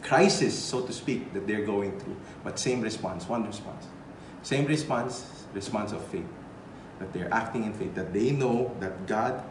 crisis 0.00 0.54
so 0.56 0.80
to 0.86 0.94
speak 0.94 1.34
that 1.34 1.44
they're 1.44 1.66
going 1.66 1.92
through. 2.00 2.16
But 2.40 2.56
same 2.56 2.80
response 2.80 3.28
one 3.28 3.44
response 3.44 3.84
same 4.46 4.66
response 4.70 5.26
response 5.50 5.90
of 5.90 5.98
faith 6.14 6.30
that 7.02 7.10
they're 7.12 7.32
acting 7.34 7.66
in 7.66 7.74
faith 7.74 7.94
that 7.98 8.14
they 8.14 8.30
know 8.30 8.70
that 8.78 8.94
God 9.10 9.42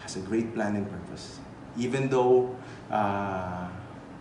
has 0.00 0.16
a 0.16 0.24
great 0.24 0.54
plan 0.56 0.76
and 0.76 0.88
purpose 0.88 1.44
even 1.76 2.08
though 2.08 2.54
uh, 2.90 3.68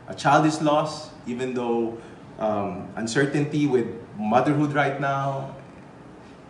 a 0.08 0.16
child 0.16 0.46
is 0.46 0.62
lost, 0.62 1.12
even 1.28 1.54
though 1.54 1.98
um, 2.40 2.88
uncertainty 2.96 3.68
with 3.68 3.88
motherhood 4.18 4.74
right 4.74 5.00
now, 5.00 5.56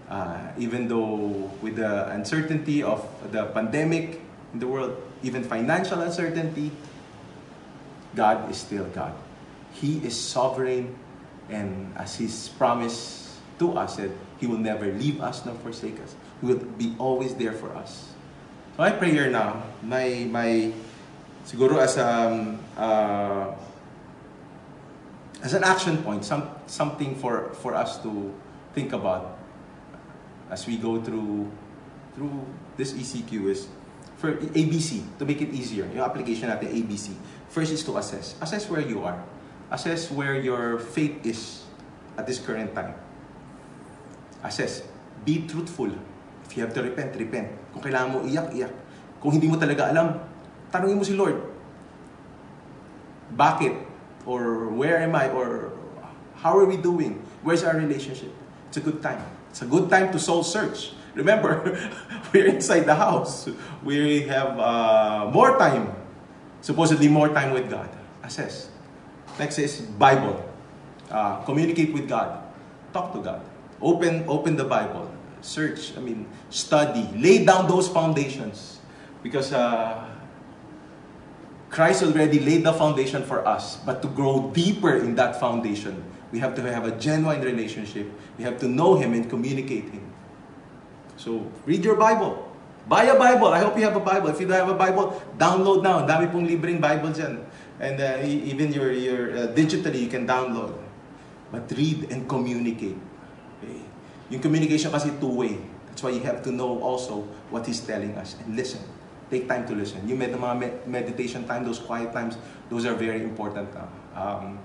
uh, 0.10 0.52
even 0.58 0.88
though 0.88 1.52
with 1.62 1.76
the 1.76 2.10
uncertainty 2.12 2.84
of 2.84 3.06
the 3.32 3.46
pandemic 3.48 4.22
in 4.54 4.60
the 4.60 4.68
world, 4.68 4.96
even 5.24 5.44
financial 5.44 6.02
uncertainty, 6.02 6.72
God 8.16 8.50
is 8.50 8.58
still 8.58 8.86
God. 8.94 9.14
He 9.74 9.98
is 10.06 10.20
sovereign, 10.20 10.96
and 11.50 11.94
as 11.98 12.16
His 12.16 12.50
promised 12.50 13.23
to 13.60 13.74
us, 13.74 13.98
that 13.98 14.12
He 14.40 14.48
will 14.48 14.58
never 14.58 14.92
leave 14.92 15.22
us 15.22 15.46
nor 15.46 15.56
forsake 15.56 16.00
us. 16.02 16.16
He 16.42 16.48
will 16.48 16.60
be 16.60 16.96
always 16.98 17.36
there 17.36 17.54
for 17.54 17.76
us. 17.76 18.12
So 18.78 18.84
I 18.84 18.92
pray 18.92 19.12
here 19.12 19.30
now, 19.30 19.64
my, 19.82 20.28
my 20.30 20.74
siguro 21.46 21.78
as 21.78 21.98
um, 21.98 22.60
uh, 22.76 23.54
as 25.44 25.54
an 25.54 25.64
action 25.64 26.02
point, 26.02 26.24
some, 26.24 26.50
something 26.68 27.16
for, 27.16 27.54
for 27.62 27.76
us 27.76 28.02
to 28.02 28.34
think 28.74 28.94
about 28.94 29.38
as 30.50 30.66
we 30.66 30.78
go 30.78 31.02
through 31.02 31.52
through 32.16 32.46
this 32.78 32.94
ECQ 32.94 33.50
is 33.50 33.68
for 34.18 34.34
ABC, 34.56 35.04
to 35.20 35.26
make 35.26 35.42
it 35.42 35.52
easier, 35.52 35.84
yung 35.92 36.06
application 36.06 36.48
natin 36.48 36.72
ABC. 36.72 37.12
First 37.50 37.74
is 37.74 37.84
to 37.84 37.98
assess. 37.98 38.40
Assess 38.40 38.70
where 38.70 38.80
you 38.80 39.04
are. 39.04 39.20
Assess 39.68 40.08
where 40.08 40.40
your 40.40 40.80
faith 40.80 41.26
is 41.26 41.68
at 42.16 42.24
this 42.24 42.40
current 42.40 42.72
time. 42.72 42.96
Assess. 44.44 44.84
Be 45.24 45.48
truthful. 45.48 45.90
If 46.44 46.60
you 46.60 46.62
have 46.68 46.76
to 46.76 46.84
repent, 46.84 47.16
repent. 47.16 47.48
Kung 47.72 47.82
kailangan 47.82 48.08
mo 48.12 48.18
iyak, 48.28 48.52
iyak. 48.52 48.74
Kung 49.24 49.32
hindi 49.32 49.48
mo 49.48 49.56
talaga 49.56 49.90
alam, 49.90 50.20
tanungin 50.68 51.00
mo 51.00 51.04
si 51.08 51.16
Lord. 51.16 51.40
Bakit? 53.34 53.74
Or 54.28 54.68
where 54.70 55.00
am 55.00 55.16
I? 55.16 55.32
Or 55.32 55.72
how 56.44 56.60
are 56.60 56.68
we 56.68 56.76
doing? 56.76 57.24
Where's 57.42 57.64
our 57.64 57.80
relationship? 57.80 58.36
It's 58.68 58.78
a 58.78 58.84
good 58.84 59.00
time. 59.00 59.24
It's 59.50 59.64
a 59.64 59.70
good 59.70 59.88
time 59.88 60.12
to 60.12 60.20
soul 60.20 60.44
search. 60.44 60.92
Remember, 61.16 61.62
we're 62.34 62.52
inside 62.52 62.84
the 62.84 62.96
house. 62.96 63.48
We 63.84 64.28
have 64.28 64.60
uh, 64.60 65.30
more 65.32 65.58
time, 65.58 65.94
supposedly 66.62 67.08
more 67.08 67.30
time 67.30 67.54
with 67.54 67.70
God. 67.70 67.88
Assess. 68.24 68.70
Next 69.40 69.58
is 69.60 69.82
Bible. 69.82 70.42
Uh, 71.10 71.42
communicate 71.46 71.94
with 71.94 72.10
God. 72.10 72.44
Talk 72.92 73.14
to 73.14 73.22
God. 73.22 73.42
Open, 73.84 74.24
open 74.32 74.56
the 74.56 74.64
Bible. 74.64 75.12
Search. 75.44 75.92
I 75.98 76.00
mean, 76.00 76.26
study. 76.50 77.04
Lay 77.20 77.44
down 77.44 77.68
those 77.68 77.92
foundations, 77.92 78.80
because 79.22 79.52
uh, 79.52 80.08
Christ 81.70 82.02
already 82.02 82.40
laid 82.40 82.64
the 82.64 82.72
foundation 82.72 83.28
for 83.28 83.46
us. 83.46 83.76
But 83.84 84.02
to 84.02 84.08
grow 84.08 84.50
deeper 84.56 84.96
in 84.96 85.16
that 85.20 85.36
foundation, 85.36 86.00
we 86.32 86.40
have 86.40 86.56
to 86.56 86.64
have 86.64 86.88
a 86.88 86.96
genuine 86.96 87.42
relationship. 87.42 88.08
We 88.38 88.46
have 88.46 88.58
to 88.64 88.68
know 88.72 88.96
Him 88.96 89.12
and 89.14 89.30
communicate 89.30 89.92
Him. 89.92 90.08
So, 91.18 91.52
read 91.66 91.84
your 91.84 92.00
Bible. 92.00 92.40
Buy 92.88 93.04
a 93.12 93.20
Bible. 93.20 93.48
I 93.48 93.60
hope 93.60 93.78
you 93.78 93.84
have 93.84 93.96
a 93.96 94.04
Bible. 94.04 94.30
If 94.30 94.40
you 94.40 94.48
don't 94.48 94.60
have 94.60 94.70
a 94.70 94.80
Bible, 94.80 95.22
download 95.38 95.84
now. 95.84 96.08
Dami 96.08 96.32
pong 96.32 96.48
libreng 96.48 96.80
Bible 96.80 97.12
dyan. 97.12 97.44
And 97.80 98.00
uh, 98.00 98.24
even 98.24 98.72
your, 98.72 98.92
your 98.92 99.32
uh, 99.32 99.48
digitally, 99.52 100.00
you 100.04 100.08
can 100.08 100.28
download. 100.28 100.76
But 101.52 101.72
read 101.76 102.12
and 102.12 102.28
communicate. 102.28 102.98
Yung 104.34 104.42
communication 104.42 104.90
kasi 104.90 105.14
two-way. 105.22 105.62
That's 105.86 106.02
why 106.02 106.10
you 106.10 106.26
have 106.26 106.42
to 106.42 106.50
know 106.50 106.82
also 106.82 107.22
what 107.54 107.70
He's 107.70 107.86
telling 107.86 108.18
us. 108.18 108.34
And 108.42 108.58
listen. 108.58 108.82
Take 109.30 109.46
time 109.46 109.70
to 109.70 109.78
listen. 109.78 110.02
Yung 110.10 110.18
med- 110.18 110.34
mga 110.34 110.56
med- 110.58 110.82
meditation 110.90 111.46
time, 111.46 111.62
those 111.62 111.78
quiet 111.78 112.10
times, 112.10 112.42
those 112.70 112.90
are 112.90 112.98
very 112.98 113.22
important. 113.22 113.70
Uh, 113.74 113.86
um, 114.18 114.58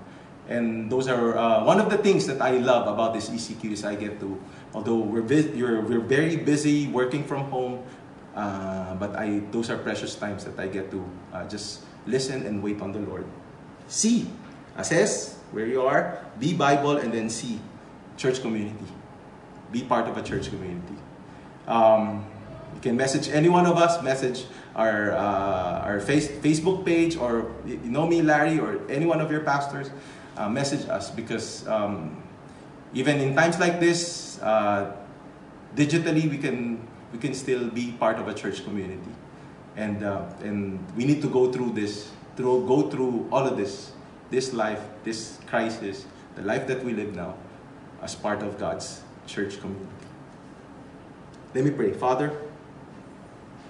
and 0.49 0.89
those 0.89 1.07
are 1.07 1.37
uh, 1.37 1.63
one 1.63 1.79
of 1.79 1.89
the 1.89 1.97
things 1.97 2.25
that 2.25 2.41
I 2.41 2.57
love 2.57 2.89
about 2.89 3.13
this 3.13 3.29
ECQ 3.29 3.77
is 3.77 3.85
I 3.85 3.93
get 3.93 4.19
to, 4.19 4.41
although 4.73 4.97
we're 4.97 5.25
you're, 5.53 5.81
we're 5.81 6.01
very 6.01 6.35
busy 6.37 6.89
working 6.89 7.23
from 7.23 7.45
home, 7.53 7.85
uh, 8.35 8.97
but 8.97 9.15
I 9.15 9.45
those 9.53 9.69
are 9.69 9.77
precious 9.77 10.17
times 10.17 10.45
that 10.45 10.57
I 10.57 10.65
get 10.65 10.89
to 10.89 11.05
uh, 11.33 11.45
just 11.45 11.85
listen 12.09 12.45
and 12.49 12.65
wait 12.65 12.81
on 12.81 12.91
the 12.91 12.99
Lord. 13.05 13.29
See, 13.85 14.25
assess 14.73 15.37
where 15.53 15.69
you 15.69 15.85
are, 15.85 16.25
be 16.41 16.53
Bible, 16.57 16.97
and 16.97 17.13
then 17.13 17.29
see 17.29 17.61
church 18.17 18.41
community. 18.41 18.98
Be 19.71 19.83
part 19.83 20.07
of 20.07 20.17
a 20.17 20.23
church 20.23 20.49
community. 20.49 20.95
Um, 21.67 22.25
you 22.75 22.81
can 22.81 22.97
message 22.97 23.29
any 23.29 23.49
one 23.49 23.65
of 23.65 23.77
us, 23.77 24.01
message 24.03 24.45
our, 24.75 25.11
uh, 25.11 25.85
our 25.85 25.99
face, 25.99 26.27
Facebook 26.27 26.85
page, 26.85 27.17
or 27.17 27.51
you 27.65 27.77
know 27.83 28.07
me, 28.07 28.21
Larry, 28.21 28.59
or 28.59 28.79
any 28.89 29.05
one 29.05 29.21
of 29.21 29.31
your 29.31 29.41
pastors, 29.41 29.91
uh, 30.37 30.47
message 30.49 30.87
us 30.87 31.11
because 31.11 31.67
um, 31.67 32.23
even 32.93 33.19
in 33.19 33.35
times 33.35 33.59
like 33.59 33.79
this, 33.79 34.39
uh, 34.41 34.95
digitally 35.75 36.29
we 36.29 36.37
can, 36.37 36.87
we 37.11 37.19
can 37.19 37.33
still 37.33 37.69
be 37.69 37.91
part 37.99 38.17
of 38.17 38.27
a 38.27 38.33
church 38.33 38.63
community. 38.63 39.11
And, 39.75 40.03
uh, 40.03 40.25
and 40.41 40.79
we 40.95 41.05
need 41.05 41.21
to 41.21 41.29
go 41.29 41.51
through 41.51 41.71
this, 41.71 42.09
through, 42.35 42.67
go 42.67 42.89
through 42.89 43.27
all 43.31 43.45
of 43.45 43.57
this, 43.57 43.91
this 44.29 44.53
life, 44.53 44.81
this 45.03 45.37
crisis, 45.45 46.05
the 46.35 46.41
life 46.41 46.67
that 46.67 46.83
we 46.83 46.93
live 46.93 47.15
now, 47.15 47.35
as 48.01 48.15
part 48.15 48.41
of 48.41 48.57
God's 48.57 49.01
church 49.29 49.59
community. 49.61 49.85
Let 51.53 51.63
me 51.63 51.71
pray. 51.71 51.93
Father, 51.93 52.33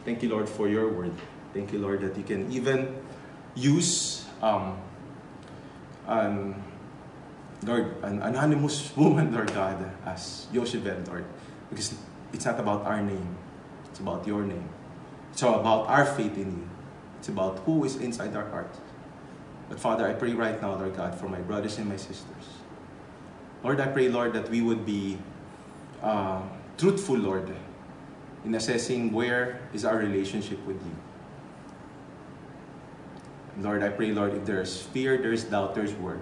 thank 0.06 0.24
you, 0.24 0.30
Lord, 0.30 0.48
for 0.48 0.68
your 0.68 0.88
word. 0.88 1.14
Thank 1.54 1.74
you, 1.74 1.80
Lord, 1.80 2.02
that 2.02 2.16
you 2.18 2.24
can 2.24 2.52
even 2.52 2.96
use, 3.56 4.26
um, 4.42 4.78
Lord, 7.64 7.96
an 8.04 8.22
anonymous 8.22 8.96
woman, 8.98 9.34
Lord 9.34 9.54
God, 9.54 9.92
as 10.06 10.48
Yoshebed, 10.54 11.08
Lord, 11.08 11.26
because 11.70 11.96
it's 12.32 12.46
not 12.46 12.60
about 12.60 12.86
our 12.86 13.02
name, 13.02 13.36
it's 13.90 14.00
about 14.00 14.26
your 14.26 14.44
name. 14.44 14.70
It's 15.34 15.44
all 15.44 15.60
about 15.60 15.88
our 15.88 16.06
faith 16.06 16.38
in 16.38 16.52
you. 16.52 16.70
It's 17.20 17.30
about 17.30 17.60
who 17.60 17.84
is 17.84 17.98
inside 17.98 18.36
our 18.36 18.48
heart. 18.50 18.74
But 19.68 19.80
Father, 19.80 20.08
I 20.08 20.14
pray 20.14 20.34
right 20.34 20.60
now, 20.62 20.76
Lord 20.76 20.96
God, 20.96 21.16
for 21.16 21.30
my 21.30 21.40
brothers 21.40 21.78
and 21.78 21.88
my 21.88 21.98
sisters. 21.98 22.60
Lord, 23.64 23.80
I 23.80 23.88
pray, 23.88 24.10
Lord, 24.10 24.34
that 24.34 24.50
we 24.50 24.62
would 24.62 24.86
be 24.86 25.20
uh, 26.02 26.42
truthful, 26.78 27.18
Lord, 27.18 27.54
in 28.46 28.56
assessing 28.56 29.12
where 29.12 29.62
is 29.74 29.86
our 29.86 29.98
relationship 29.98 30.64
with 30.66 30.78
you. 30.78 30.96
Lord, 33.62 33.84
I 33.84 33.90
pray, 33.90 34.12
Lord, 34.12 34.34
if 34.34 34.46
there's 34.46 34.82
fear, 34.82 35.18
there's 35.18 35.44
doubt, 35.44 35.76
there's 35.76 35.94
worry. 35.94 36.20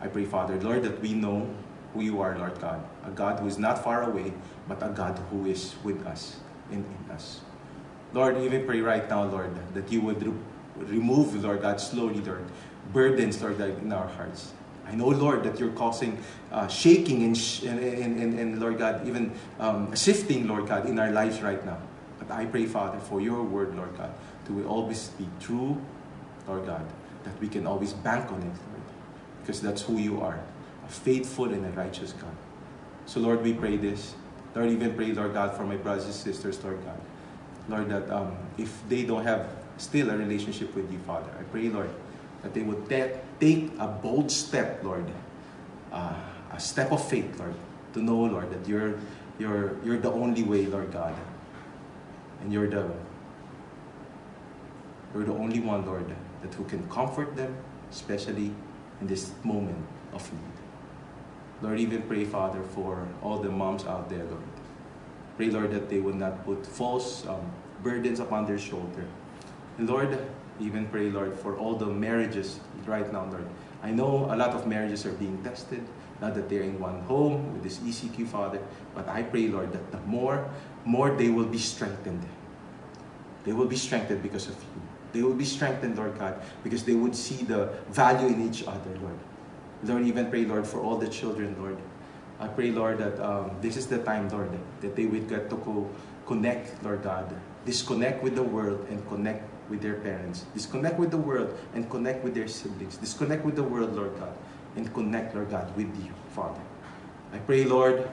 I 0.00 0.08
pray, 0.08 0.24
Father, 0.24 0.58
Lord, 0.60 0.82
that 0.82 1.00
we 1.00 1.14
know 1.14 1.48
who 1.94 2.02
you 2.02 2.20
are, 2.20 2.36
Lord 2.36 2.60
God. 2.60 2.82
A 3.04 3.10
God 3.10 3.38
who 3.38 3.46
is 3.46 3.58
not 3.58 3.84
far 3.84 4.02
away, 4.02 4.32
but 4.66 4.82
a 4.82 4.88
God 4.88 5.18
who 5.30 5.46
is 5.46 5.74
with 5.84 6.04
us 6.06 6.36
and 6.70 6.84
in 6.84 7.10
us. 7.14 7.40
Lord, 8.12 8.36
even 8.38 8.66
pray 8.66 8.80
right 8.80 9.08
now, 9.08 9.24
Lord, 9.24 9.54
that 9.74 9.92
you 9.92 10.00
would 10.00 10.26
re- 10.26 10.34
remove, 10.76 11.34
Lord 11.44 11.62
God, 11.62 11.80
slowly, 11.80 12.20
Lord, 12.20 12.44
burdens, 12.92 13.40
Lord 13.40 13.58
God, 13.58 13.78
in 13.80 13.92
our 13.92 14.08
hearts. 14.08 14.52
I 14.92 14.94
know, 14.94 15.08
Lord, 15.08 15.42
that 15.44 15.58
you're 15.58 15.72
causing 15.72 16.22
uh, 16.52 16.68
shaking 16.68 17.22
and, 17.22 17.36
sh- 17.36 17.62
and, 17.62 17.80
and, 17.80 18.38
and, 18.38 18.60
Lord 18.60 18.76
God, 18.76 19.08
even 19.08 19.32
um, 19.58 19.94
shifting, 19.96 20.46
Lord 20.46 20.68
God, 20.68 20.84
in 20.84 20.98
our 20.98 21.10
lives 21.10 21.40
right 21.40 21.64
now. 21.64 21.78
But 22.18 22.30
I 22.30 22.44
pray, 22.44 22.66
Father, 22.66 22.98
for 22.98 23.18
your 23.18 23.42
word, 23.42 23.74
Lord 23.74 23.96
God, 23.96 24.12
to 24.48 24.68
always 24.68 25.08
be 25.18 25.26
true, 25.40 25.80
Lord 26.46 26.66
God, 26.66 26.84
that 27.24 27.40
we 27.40 27.48
can 27.48 27.66
always 27.66 27.94
bank 27.94 28.30
on 28.30 28.42
it, 28.42 28.44
Lord, 28.44 28.82
because 29.40 29.62
that's 29.62 29.80
who 29.80 29.96
you 29.96 30.20
are, 30.20 30.38
a 30.84 30.88
faithful 30.88 31.46
and 31.46 31.64
a 31.64 31.70
righteous 31.70 32.12
God. 32.12 32.36
So, 33.06 33.18
Lord, 33.20 33.42
we 33.42 33.54
pray 33.54 33.78
this 33.78 34.14
Lord, 34.54 34.68
even 34.68 34.94
pray, 34.94 35.12
Lord 35.12 35.32
God, 35.32 35.56
for 35.56 35.64
my 35.64 35.76
brothers 35.76 36.04
and 36.04 36.12
sisters, 36.14 36.62
Lord 36.62 36.84
God. 36.84 37.00
Lord, 37.68 37.88
that 37.88 38.10
um, 38.10 38.36
if 38.58 38.82
they 38.90 39.04
don't 39.04 39.24
have 39.24 39.48
still 39.78 40.10
a 40.10 40.16
relationship 40.16 40.74
with 40.74 40.92
you, 40.92 40.98
Father, 41.00 41.30
I 41.38 41.42
pray, 41.44 41.68
Lord, 41.70 41.88
that 42.42 42.54
they 42.54 42.62
would 42.62 42.88
ta- 42.88 43.18
take 43.40 43.70
a 43.78 43.86
bold 43.86 44.30
step, 44.30 44.82
Lord, 44.82 45.06
uh, 45.92 46.14
a 46.52 46.60
step 46.60 46.92
of 46.92 47.06
faith, 47.08 47.38
Lord, 47.38 47.54
to 47.94 48.02
know, 48.02 48.20
Lord, 48.20 48.50
that 48.50 48.68
you're, 48.68 48.98
you're, 49.38 49.76
you're 49.84 49.98
the 49.98 50.10
only 50.10 50.42
way, 50.42 50.66
Lord 50.66 50.92
God. 50.92 51.14
And 52.40 52.52
you're 52.52 52.68
the, 52.68 52.90
you're 55.14 55.24
the 55.24 55.32
only 55.34 55.60
one, 55.60 55.86
Lord, 55.86 56.14
that 56.42 56.54
who 56.54 56.64
can 56.64 56.88
comfort 56.88 57.36
them, 57.36 57.56
especially 57.90 58.52
in 59.00 59.06
this 59.06 59.30
moment 59.44 59.84
of 60.12 60.30
need. 60.32 60.52
Lord, 61.62 61.78
even 61.78 62.02
pray, 62.02 62.24
Father, 62.24 62.62
for 62.74 63.06
all 63.22 63.38
the 63.38 63.48
moms 63.48 63.84
out 63.84 64.10
there, 64.10 64.24
Lord. 64.24 64.42
Pray, 65.36 65.50
Lord, 65.50 65.70
that 65.70 65.88
they 65.88 66.00
will 66.00 66.14
not 66.14 66.44
put 66.44 66.66
false 66.66 67.24
um, 67.26 67.52
burdens 67.82 68.18
upon 68.18 68.46
their 68.46 68.58
shoulder. 68.58 69.06
And 69.78 69.88
Lord, 69.88 70.18
even 70.62 70.86
pray, 70.86 71.10
Lord, 71.10 71.34
for 71.34 71.56
all 71.56 71.74
the 71.74 71.86
marriages 71.86 72.60
right 72.86 73.10
now, 73.12 73.26
Lord. 73.26 73.46
I 73.82 73.90
know 73.90 74.30
a 74.30 74.36
lot 74.36 74.50
of 74.50 74.66
marriages 74.66 75.04
are 75.04 75.12
being 75.12 75.42
tested, 75.42 75.82
not 76.20 76.34
that 76.34 76.48
they're 76.48 76.62
in 76.62 76.78
one 76.78 77.00
home 77.02 77.52
with 77.52 77.62
this 77.64 77.78
ECQ, 77.78 78.28
Father. 78.28 78.60
But 78.94 79.08
I 79.08 79.22
pray, 79.22 79.48
Lord, 79.48 79.72
that 79.72 79.90
the 79.90 79.98
more, 80.06 80.48
more 80.84 81.10
they 81.10 81.28
will 81.28 81.46
be 81.46 81.58
strengthened. 81.58 82.22
They 83.44 83.52
will 83.52 83.66
be 83.66 83.76
strengthened 83.76 84.22
because 84.22 84.46
of 84.46 84.54
you. 84.54 84.82
They 85.12 85.22
will 85.22 85.34
be 85.34 85.44
strengthened, 85.44 85.96
Lord 85.96 86.18
God, 86.18 86.40
because 86.62 86.84
they 86.84 86.94
would 86.94 87.14
see 87.14 87.44
the 87.44 87.74
value 87.90 88.28
in 88.28 88.48
each 88.48 88.62
other, 88.66 88.96
Lord. 89.02 89.18
Lord, 89.84 90.06
even 90.06 90.30
pray, 90.30 90.44
Lord, 90.44 90.66
for 90.66 90.80
all 90.80 90.96
the 90.96 91.08
children, 91.08 91.56
Lord. 91.58 91.76
I 92.38 92.46
pray, 92.46 92.70
Lord, 92.70 92.98
that 92.98 93.18
um, 93.20 93.50
this 93.60 93.76
is 93.76 93.86
the 93.86 93.98
time, 93.98 94.28
Lord, 94.30 94.50
that 94.80 94.96
they 94.96 95.06
would 95.06 95.28
get 95.28 95.50
to 95.50 95.56
co- 95.56 95.90
connect, 96.26 96.82
Lord 96.82 97.02
God, 97.02 97.34
disconnect 97.66 98.22
with 98.22 98.36
the 98.36 98.42
world 98.42 98.86
and 98.90 99.06
connect 99.08 99.42
with 99.68 99.80
their 99.80 99.94
parents. 99.94 100.46
Disconnect 100.54 100.98
with 100.98 101.10
the 101.10 101.18
world 101.18 101.58
and 101.74 101.88
connect 101.90 102.24
with 102.24 102.34
their 102.34 102.48
siblings. 102.48 102.96
Disconnect 102.96 103.44
with 103.44 103.56
the 103.56 103.62
world, 103.62 103.94
Lord 103.94 104.18
God, 104.18 104.32
and 104.76 104.92
connect, 104.94 105.34
Lord 105.34 105.50
God, 105.50 105.74
with 105.76 105.94
you, 106.04 106.12
Father. 106.34 106.60
I 107.32 107.38
pray, 107.38 107.64
Lord, 107.64 108.08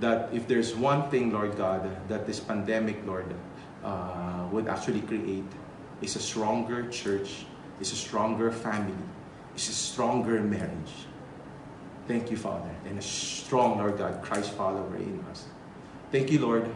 that 0.00 0.32
if 0.32 0.46
there's 0.46 0.74
one 0.74 1.10
thing, 1.10 1.32
Lord 1.32 1.56
God, 1.56 2.08
that 2.08 2.26
this 2.26 2.40
pandemic, 2.40 3.04
Lord, 3.06 3.26
uh, 3.84 4.46
would 4.52 4.68
actually 4.68 5.00
create, 5.02 5.44
is 6.02 6.16
a 6.16 6.20
stronger 6.20 6.88
church, 6.90 7.46
is 7.80 7.92
a 7.92 7.96
stronger 7.96 8.50
family, 8.50 8.94
is 9.56 9.68
a 9.68 9.72
stronger 9.72 10.40
marriage. 10.40 11.06
Thank 12.06 12.30
you, 12.30 12.36
Father, 12.36 12.70
and 12.86 12.98
a 12.98 13.02
strong, 13.02 13.78
Lord 13.78 13.98
God, 13.98 14.22
Christ 14.22 14.52
follower 14.52 14.96
in 14.96 15.24
us. 15.30 15.44
Thank 16.10 16.30
you, 16.30 16.40
Lord. 16.40 16.70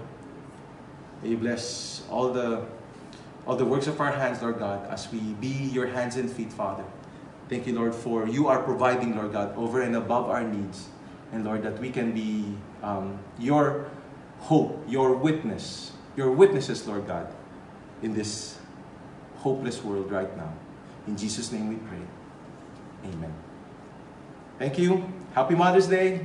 May 1.23 1.31
you 1.31 1.39
bless 1.39 2.03
all 2.11 2.33
the 2.33 2.67
all 3.47 3.57
the 3.57 3.65
works 3.65 3.87
of 3.87 4.01
our 4.01 4.13
hands, 4.13 4.43
Lord 4.43 4.59
God, 4.59 4.89
as 4.91 5.11
we 5.13 5.19
be 5.19 5.49
your 5.49 5.87
hands 5.87 6.17
and 6.17 6.31
feet, 6.31 6.53
Father. 6.53 6.85
Thank 7.49 7.67
you, 7.67 7.75
Lord, 7.75 7.95
for 7.95 8.29
you 8.29 8.49
are 8.49 8.63
providing, 8.63 9.17
Lord 9.17 9.33
God, 9.33 9.57
over 9.57 9.83
and 9.83 9.97
above 9.97 10.31
our 10.31 10.43
needs. 10.43 10.89
And 11.33 11.45
Lord, 11.45 11.63
that 11.63 11.79
we 11.79 11.91
can 11.91 12.13
be 12.13 12.57
um, 12.83 13.19
your 13.39 13.91
hope, 14.41 14.85
your 14.89 15.15
witness, 15.15 15.93
your 16.17 16.31
witnesses, 16.31 16.87
Lord 16.87 17.07
God, 17.07 17.27
in 18.03 18.15
this 18.15 18.59
hopeless 19.39 19.83
world 19.83 20.11
right 20.11 20.35
now. 20.37 20.53
In 21.07 21.17
Jesus' 21.17 21.51
name 21.51 21.69
we 21.69 21.77
pray. 21.77 21.99
Amen. 23.05 23.33
Thank 24.59 24.79
you. 24.79 25.13
Happy 25.35 25.55
Mother's 25.55 25.89
Day. 25.89 26.25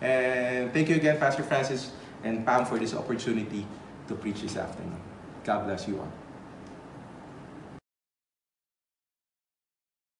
And 0.00 0.72
thank 0.72 0.88
you 0.88 0.96
again, 0.96 1.18
Pastor 1.18 1.42
Francis 1.42 1.92
and 2.22 2.44
Pam, 2.44 2.66
for 2.66 2.78
this 2.78 2.94
opportunity 2.94 3.66
to 4.06 4.14
preach 4.14 4.42
this 4.42 4.56
afternoon. 4.56 5.00
God 5.44 5.64
bless 5.64 5.88
you 5.88 5.98
all. 5.98 6.12